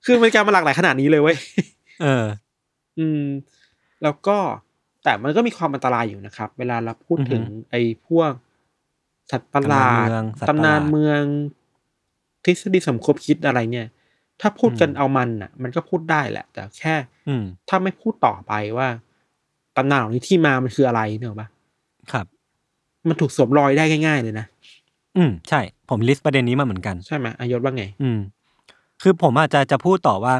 [0.06, 1.38] คือมันการมาหลากหลายขนาดนี้เลยเว้ย
[2.02, 2.26] เออ
[3.00, 3.24] อืม
[4.04, 4.38] แล้วก็
[5.04, 8.32] แต่มันก็มีความอันตรายอยู่นะครับ เวลาเราพูดถึงอือฮึไอ้พวก
[9.32, 11.22] สัตว์ประหลาดตำนานเมืองสัตว์ประหลาดตำนานเมือง
[12.46, 13.88] ทฤษฎีสมคบคิดอะไรเนี่ย
[14.44, 16.96] ถ้าพูดกันอืมเอามันอะ มันก็พูดได้แหละ แต่แค่
[17.28, 18.88] อืมถ้าไม่พูดต่อไปว่า
[19.78, 21.50] ตำนานเหล่านี้ที่มามันคืออะไรเนี่ยหรอกปะ
[22.12, 22.26] ครับ
[23.08, 24.46] มันถูกสวมรอยได้ง่าย ๆ เลยนะ
[25.18, 28.20] อืมใช่ ผมลิสต์ประเด็นนี้มาเหมือนกันใช่ไหมอายศว่าไง อืม
[29.02, 30.34] คือผมอาจจะจะพูดต่อว่า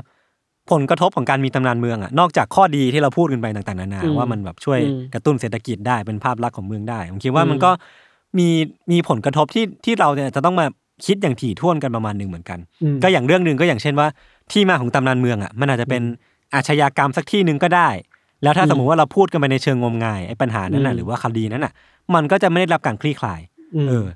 [0.72, 7.72] ผลกระทบของการมีตำนานเมืองอะนอกจากข้อดีที่เราพูดกันไปต่างๆนานาอืมว่ามันแบบช่วยอืมกระตุ้นเศรษฐกิจได้เป็นภาพลักษณ์ของเมืองได้ ผมคิดว่าอืมมันก็
[8.40, 8.48] มี
[8.92, 10.66] มีผลกระทบที่ที่เราเนี่ยจะต้องมา
[11.06, 14.08] คิดอย่างถี่ถ้วนกันประมาณหนึ่งเหมือนกันอืมก็อย่างเรื่องหนึ่งก็อย่างเช่นว่า
[14.52, 16.02] ที่มาของตำนานเมืองอะมันอาจจะเป็น
[16.54, 17.90] อาชญากรรมสักที่หนึ่งก็ได้
[18.44, 21.74] แล้วถ้าอืมสมมุติว่าเราพูดกันไปในเชิงงมงายไอ้ปัญหานั้นอืน่ะมหรือว่าคดีนั้นน่ะ
[22.14, 23.40] มันก็จะไม่ได้รับการคลี่คลาย
[23.86, 24.08] มเออ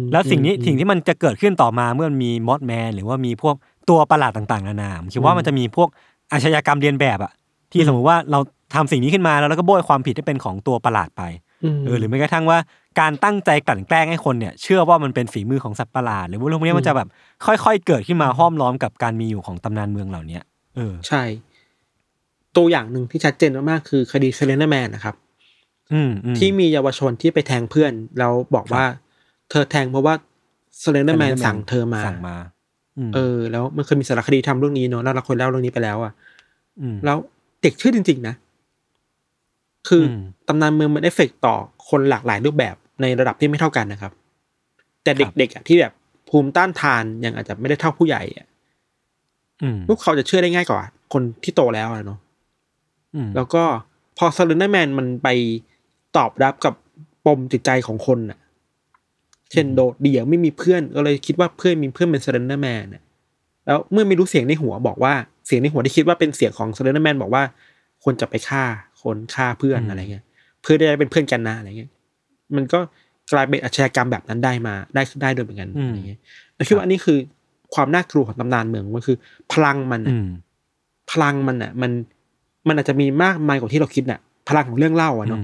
[0.00, 3.54] มแล้วสิ่งนี้อืมสิ่งที่มันจะเกิดขึ้นต่อมาเมื่อมีมอสแมนหรือว่ามีพวก
[3.90, 5.88] ตัวประหลาดต่างๆนานาผมคิดว่าอืมมันจะมีพวก
[6.32, 7.32] อาชญากรรมเรียนแบบอะ
[7.72, 8.38] ที่อืมสมมติว่าเรา
[8.74, 11.22] ทำสิ่งนี้ขึ้นมาแล้วเราก็โบยความผิดให้เป็นของตัวประหลาดไป
[11.76, 12.58] มเออหรือแม้กระทั่งว่า
[13.00, 17.08] การตั้งใจกลั่นแกล้งให้คนเนี่ยเชื่อว่ามันเป็นฝีมือของสัตว์ประหลาดหรือว่าเรื่องพวกนี้มันจะแบบ
[17.46, 20.42] ค่อย ๆ เกิดขึ้นมาห้อมล้อมกับการมีอยู่ของตำนานเมืองเหล่าเนี้ย
[20.76, 21.22] เออ ใช่
[22.56, 25.14] ตัวอย่างหนึ่งที่ชัดเจนมากๆคือคดี Slenderman นะครับ
[25.92, 28.84] อืมอืมที่มีเยาวชนที่ไปแทงเพื่อนแล้วบอกว่า
[29.50, 30.14] เธอแทงเพราะว่า
[30.80, 32.36] เซเลนแมน Slenderman สั่งเธอมาสั่งมา
[33.08, 36.12] มเออ แล้วมันเคยมีสารคดีทำเรื่องนี้เนอะแล้วเราเคยเล่าเรื่องนี้ไปแล้วอะ
[36.94, 37.16] มแล้ว
[37.62, 38.34] เด็กเชื่อจริง ๆ นะ
[39.88, 41.54] คืออมตำนานเมืองมันเอฟเฟกต์ต่อ
[41.88, 44.12] คนหลากหลายรูปแบบ ในระดับที่ไม่เท่ากันนะครับ
[45.02, 45.92] แต่เด็กๆอะที่แบบ
[46.28, 48.46] ภูมิต้านทานยังอาจจะไม่ได้เท่าผู้ใหญ่อะ
[49.62, 50.80] อืมพวกเขาจะเชื่อได้ง่ายกว่า
[51.12, 52.18] คนที่โตแล้วอะเนาะ
[53.14, 53.62] อืมแล้วก็
[54.18, 55.28] พอ s เลน d ด r แมนมันไป
[56.16, 56.74] ตอบรับกับ
[57.26, 58.38] ปมจิตใจของคนน่ะ
[59.52, 63.02] เช่นโดดเดี่ยวไม่มีเพื่อนก็เลยคิดว่าเพื่อนมีเพื่อนเป็น s เลน d ด r แมนน่ะ
[63.66, 65.14] แล้วเมื่อไม่รู้เสียงในหัวบอกว่า
[65.46, 67.42] เสียงในหัวที่คิดว่าเป็นเสียงของ s เลน d ด r แมนบอกว่า
[68.02, 68.64] ควรจะไปฆ่า
[69.02, 70.24] คนฆ่าเพื่อนอะไรเงี้ย
[70.62, 71.90] เพื่อได้เป็นเพื่อนกันนะอะไรเงี้ย
[72.56, 72.78] มันก็
[73.32, 76.18] กลายเป็นอาชญากรรมแบบนั้นได้มาได้ได้โดยเหมือนกันอะไรเงี้ย
[76.54, 77.18] แล้วคิดว่าอันนี้คือ
[77.74, 79.16] ความน่ากลัวของตำนานเมืองมันคือ
[79.52, 80.26] พลังมันน่ะอืม
[81.10, 81.90] พลังมันอะ มัน
[82.68, 85.40] มันอาจจะมีมากมายกว่าที่เราคิดน่ะ พลังของเรื่องเล่าอะเนาะ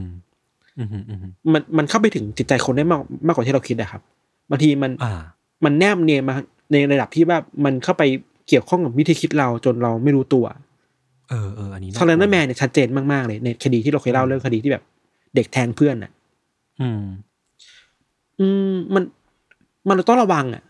[0.79, 4.03] อืมอืมอืมอืมมันมันเข้าไปถึงจิตใจคนได้มากมากกว่าที่เราคิดอะครับ
[4.51, 5.21] บางทีมันอ่า
[5.65, 6.35] มันแนบเนียนมา
[6.73, 8.03] ในระดับที่ว่ามันเข้าไป
[8.49, 10.45] เกี่ยวข้องกับวิธีคิดเราจนเราไม่รู้ตัว
[11.31, 14.85] เออเอออันนี้ Slenderman เนี่ยชัดเจนมากๆเลยในคดีที่เราเคยเล่าเรื่องคดีที่แบบ
[15.35, 16.11] เด็กแทงเพื่อนอะ
[16.81, 17.03] อืม
[18.41, 19.05] อืมมัน
[19.89, 20.63] มันต้องระวังอะ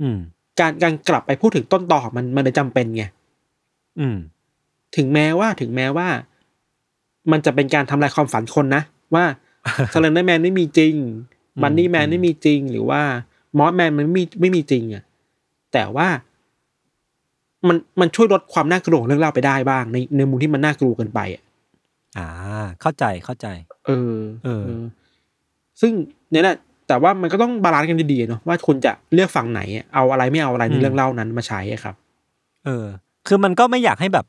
[0.00, 0.18] อืม
[0.60, 3.04] การการกลับไปพูดถึงต้นตอของมันมันเลยจำเป็นไง
[4.00, 4.16] อืม
[4.96, 6.08] ถึงแม้ว่าถึงแม้ว่า
[7.32, 8.82] มันจะเป็นการทำลายความฝันคนนะ
[9.14, 9.24] ว่า
[9.92, 10.94] Slenderman ไม่มีจริง
[11.56, 13.02] อืม Bunny Man อืมไม่มีจริง หรือว่า
[13.58, 15.02] Mothman มันไม่มีไม่มีจริงอะ
[15.72, 16.08] แต่ว่า
[17.68, 21.42] มันมันช่วยลดความน่ากลัวของเรื่องเล่าไปได้บ้าง ในในมุมที่มันน่ากลัวเกินไปอะ
[22.18, 22.28] อ่า
[22.80, 23.46] เข้าใจเข้าใจ
[23.86, 24.64] เออ เออ
[25.82, 25.92] ซึ่ง
[26.32, 26.56] เนี่ยแหละ
[26.88, 31.94] แต่ว่ามันก็ต้อง balance กันดีๆเนาะว่าคุณจะเลือกฝั่งไหนอะเอาอะไรไม่เอาอะไรในเรื่องเล่านั้นมาใช้อะครับ
[32.64, 32.86] เออ
[33.26, 34.26] คือมันก็ไม่ออยากให้แบบ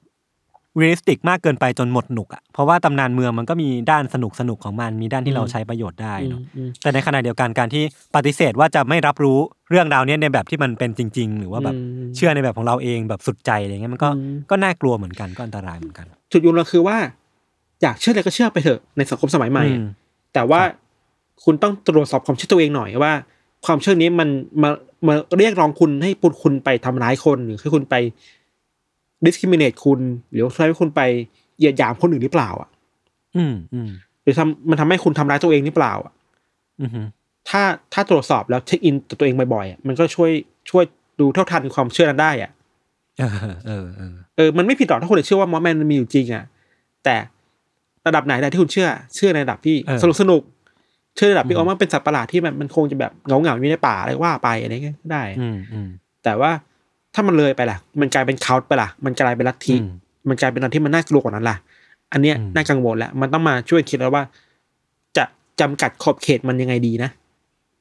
[0.77, 7.83] realistic มากเกินไปจนหมดหนุกอะเพราะว่าตำนานเมืองมันก็มีด้านสนุกสนุกของมันมีด้านที่เราอืมใช้ประโยชน์ได้เนาะอืมแต่ในขณะเดียวกันการที่
[8.15, 9.39] ปฏิเสธว่าจะไม่รับรู้
[9.69, 16.97] เรื่องราวเนี้ยในแบบที่มันเป็นจริง ๆ หรือว่าแบบอืมเชื่อในแบบของเราเองแบบสุดใจอะไรเงี้ยมันก็อืมก็น่ากลัวเหมือนกันก็อันตรายเหมือนกัน จุดยืนเราคือว่า
[17.81, 19.87] อยากเชื่ออะไรก็เชื่อไปเถอะในสังคมสมัยใหม่อะอืม
[20.33, 20.61] แต่ว่า
[21.45, 23.13] คุณต้องตรวจสอบความเชื่อตัวเองหน่อยว่า
[23.65, 24.29] ความเชื่อนี้มัน
[24.63, 24.69] มา
[25.07, 27.95] มาเรียกร้องคุณให้ปุคุณไปทำร้ายคนหรือให้คุณไป
[29.25, 29.99] discriminate คุณ
[30.31, 31.01] หรือให้คุณไป
[31.57, 32.69] เหยียดหยามคนอื่นหรือเปล่า อะ
[33.37, 33.89] อืมอืม
[34.23, 36.13] หรือทำมันทำให้คุณทำร้ายตัวเองหรือเปล่า อะ
[36.81, 37.01] อืมฮึ
[37.49, 37.61] ถ้า
[37.93, 40.31] ถ้าตรวจสอบแล้วเช็คอินตัวเองบ่อยๆอะมันก็ช่วย
[40.69, 40.83] ช่วย
[41.19, 42.51] ดูเท่าทันความเชื่อนั้นได้อะ
[43.19, 43.31] เออ
[43.67, 46.43] เออเออเออมันไม่ผิดหรอกถ้าคุณจะเชื่อว่ามอสแมนมันมีอยู่จริงอะ
[47.03, 47.15] แต่
[48.07, 50.41] ระดับไหนได้ที่คุณเชื่อ เชื่อในระดับที่เออสนุกสนุก
[51.15, 55.87] เชื่อในระดับที่อืมอ๋อมันเป็นสัตว์ประหลาดที่แบบมันคงจะแบบเหงาเหงาๆอยู่ในป่าอะไรว่าไปอะไรเงี้ยก็ได้ อืมอืม
[56.23, 56.51] แต่ว่า
[57.13, 59.87] ถ้ามันเลยไปล่ะ มันกลายเป็นเคาท์ไปล่ะ มันกลายเป็นลัทธิอืม
[60.29, 61.57] มันกลายเป็นอะไรที่มันน่ากลัวกว่านั้นล่ะ
[62.13, 64.23] อันเนี้ยอืมน่ากังวลแล้ว มันต้องมาช่วยคิดแล้วว่า
[65.17, 65.23] จะ
[65.59, 67.09] จำกัดขอบเขตมันยังไงดีนะ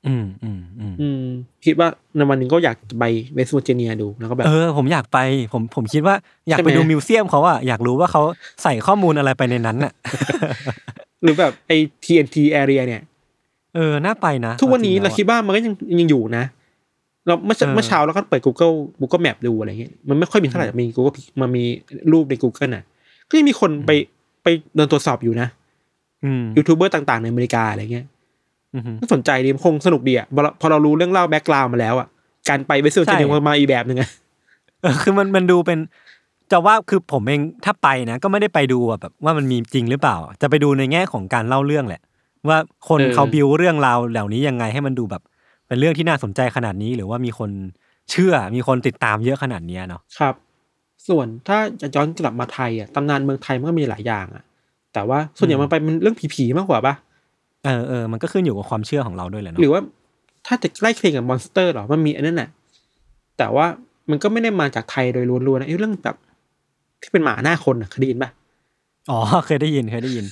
[0.07, 1.23] อืมอืมอืมอืม
[1.65, 3.05] คิดว่าในวันหนึงก็อยากจะไป
[3.35, 5.19] เวสต์เวอร์จิเนียดูแล้วก็แบบเออผมอยากไป
[5.53, 6.15] ผมผมคิดว่า
[6.49, 8.23] อยากใช่ไหไปมดูมิวเซียมเขาอะอยากรู้ว่าเขา
[8.63, 9.93] ใส่ข้อมูลอะไรไปในนั้นน่ะ
[11.23, 13.03] หรือแบบไอ้ TNT area เนี่ย
[13.75, 16.45] เออน่าไปนะ ทุกวันนี้อจงเราแล้คิดว่ามันก็ยังยังอยู่นะ
[17.27, 21.65] เราเมื่อเช้าเออเมื่อเช้าเราก็เปิด Google Google Map ดูอะไรเงี้ยมันไม่ค่อยมีเท่าไหร่มี Google มันมี
[22.13, 22.85] รูปใน Google น่ะ
[23.29, 23.91] ก็ยังมีคนไป
[24.43, 24.47] ไป
[24.77, 25.49] เดินตรวจสอบอยู่นะ
[26.25, 28.07] อืมยูทูบเบอร์ต่างๆ ในอเมริกาอะไรเงี้ย
[28.75, 32.09] อืมฮึก็สนใจดีมันคงสนุกดีอะพอเราพอเรารู้เรื่องเล่า background มาแล้วอะ
[32.49, 34.09] การไปเวสต์เวอร์จิเนียใช่มันมาอีกแบบหนึ่งอะ
[34.83, 35.79] เออคือมันมันดูเป็น
[36.53, 42.03] จะว่าคือผมเองถ้าไปนะ ก็ไม่ได้ไปดูอะแบบว่ามันมีจริงหรือเปล่า จะไปดูในแง่ของการเล่าเรื่องแหละ
[42.49, 45.23] ว่าคนเออเขาบิวเรื่องราวเหล่านี้ยังไงให้มันดูแบบ
[45.69, 47.51] เป็นเรื่องที่น่าสนใจขนาดนี้ หรือว่ามีคน
[48.11, 50.35] เชื่อมีคนติดตามเยอะขนาดเนี้ยเนาะครับ
[51.09, 54.45] ส่วนถ้าจะย้อนกลับมาไทยอะตำนานเมืองไทยมันก็มีหลายอย่างอะ
[54.95, 56.95] แต่ว่าส่วนใหญ่มันไปมันเรื่องผีๆมากกว่าปะ
[57.65, 59.83] เออเออมันก็ขึ้นอยู่กับความเชื่อของเราด้วยแหละหรือเนาะว่า
[60.47, 62.49] ถ้าจะใกล้เคียงกับ monster หรอมันมีอันนั้นน่ะ
[63.39, 63.67] แต่ว่า
[64.11, 66.17] มันก็ไม่ได้มาจากไทยโดยล้วนๆนะไอ้เรื่องแบบ
[67.03, 68.31] ที่เป็นหมาหน้าคนอะเคยได้ยินปะ
[69.11, 70.25] อ๋อเคยได้ยินเคยได้ยิน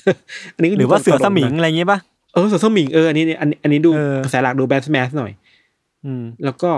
[0.55, 1.99] อันนี้ก็หรือว่าเสือสมิงนะอะไรอย่างงี้ป่ะ
[2.35, 5.33] เออเสือสมิงเอออันนี้อันนี้อันนี้ดูเออกระแสหลักดูแบบ mass หน่อย
[6.05, 6.71] อืม แล้วก็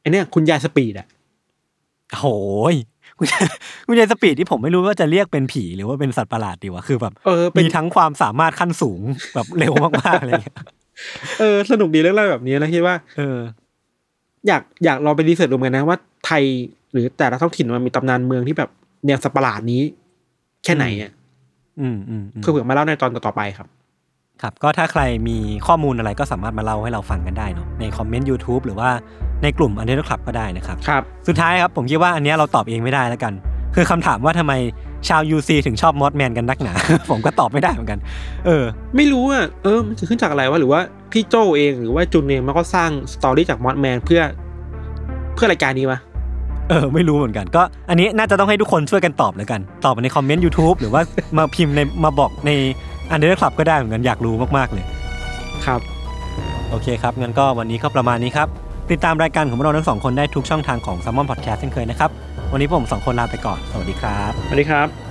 [0.00, 1.06] ไอเนี้ยคุณยาย speed อะ
[2.18, 2.24] โห
[2.72, 2.74] ย
[3.18, 3.44] คุณยาย
[3.86, 9.00] คุณยายสปีดที่ผมไม่รู้ว่าจะเรียกเป็นผีหรือว่าเป็นสัตว์ประหลาดดีวะคือแบบเออเป็นมีทั้งความสามารถขั้นสูง
[9.34, 10.56] แบบเร็วมากๆอะไรอย่างเงี้ย
[11.40, 13.38] เออสนุกดีเรื่องเล่าแบบนี้แล้วคิดว่า เออ
[14.46, 16.42] อยากอยากลองไปรีเสิร์ชดูเหมือนกันนะว่าไทย
[16.92, 18.70] หรือแต่ละท้องถิ่นมันมีตำนานเมืองที่แบบ
[19.06, 19.82] แนวสัตว์ประหลาดนี้
[20.64, 21.10] แค่ไหนอะ
[21.80, 23.68] อืมอืมอืมเพื่อเผื่อมาเล่าในตอนต่อๆไปครับ
[24.42, 25.36] ครับ ก็ถ้าใครมี
[25.66, 28.90] ข้อมูลอะไรก็สามารถมาเล่าให้เราฟังกันได้เนาะในคอมเมนต์ YouTube หรือว่า
[29.42, 33.32] ในกลุ่มอันเดอร์คลับก็ได้นะครับครับสุดท้ายครับผมคิดว่าอันเนี้ยเราตอบเองไม่ได้แล้วกัน
[33.74, 34.52] คือคำถามว่าทำไม
[35.08, 36.74] ชาว UC ถึงชอบ Mothman กันนักหนา
[37.10, 37.98] ผมก็ตอบไม่ได้เหมือนกัน
[38.46, 38.64] เออ
[38.96, 40.80] ไม่รู้อะเออมันจะขึ้นจากอะไรวะหรือว่า
[41.12, 44.22] พี่โจเองหรือว่าจุนเองมันก็สร้าง story จาก Mothman เพื่อ
[45.34, 45.98] เพื่อรายการนี้วะ
[46.70, 51.02] เออไม่รู้เหมือนกัน ก็อันนี้น่าจะต้องให้ทุกคนช่วยกันตอบแล้วกัน ตอบมาในคอมเมนต์ YouTube หรือว่า
[51.38, 52.50] มาพิมพ์ในมาบอกใน
[53.10, 54.84] อันเดอร์คลับก็ได้เหมือนกันอยากรู้มากๆเลย
[55.66, 55.80] ครับ
[56.70, 58.48] โอเคครับงั้นก็วันนี้ก็ประมาณนี้ครับ
[58.90, 62.10] ติดตามรายการของเราทั้งสองคนได้ทุกช่องทางของ s ซ m m o n Podcast เช่นเคยนะครับ
[62.52, 65.09] วันนี้ผมสองคนลาไปก่อน สวัสดีครับ สวัสดีครับ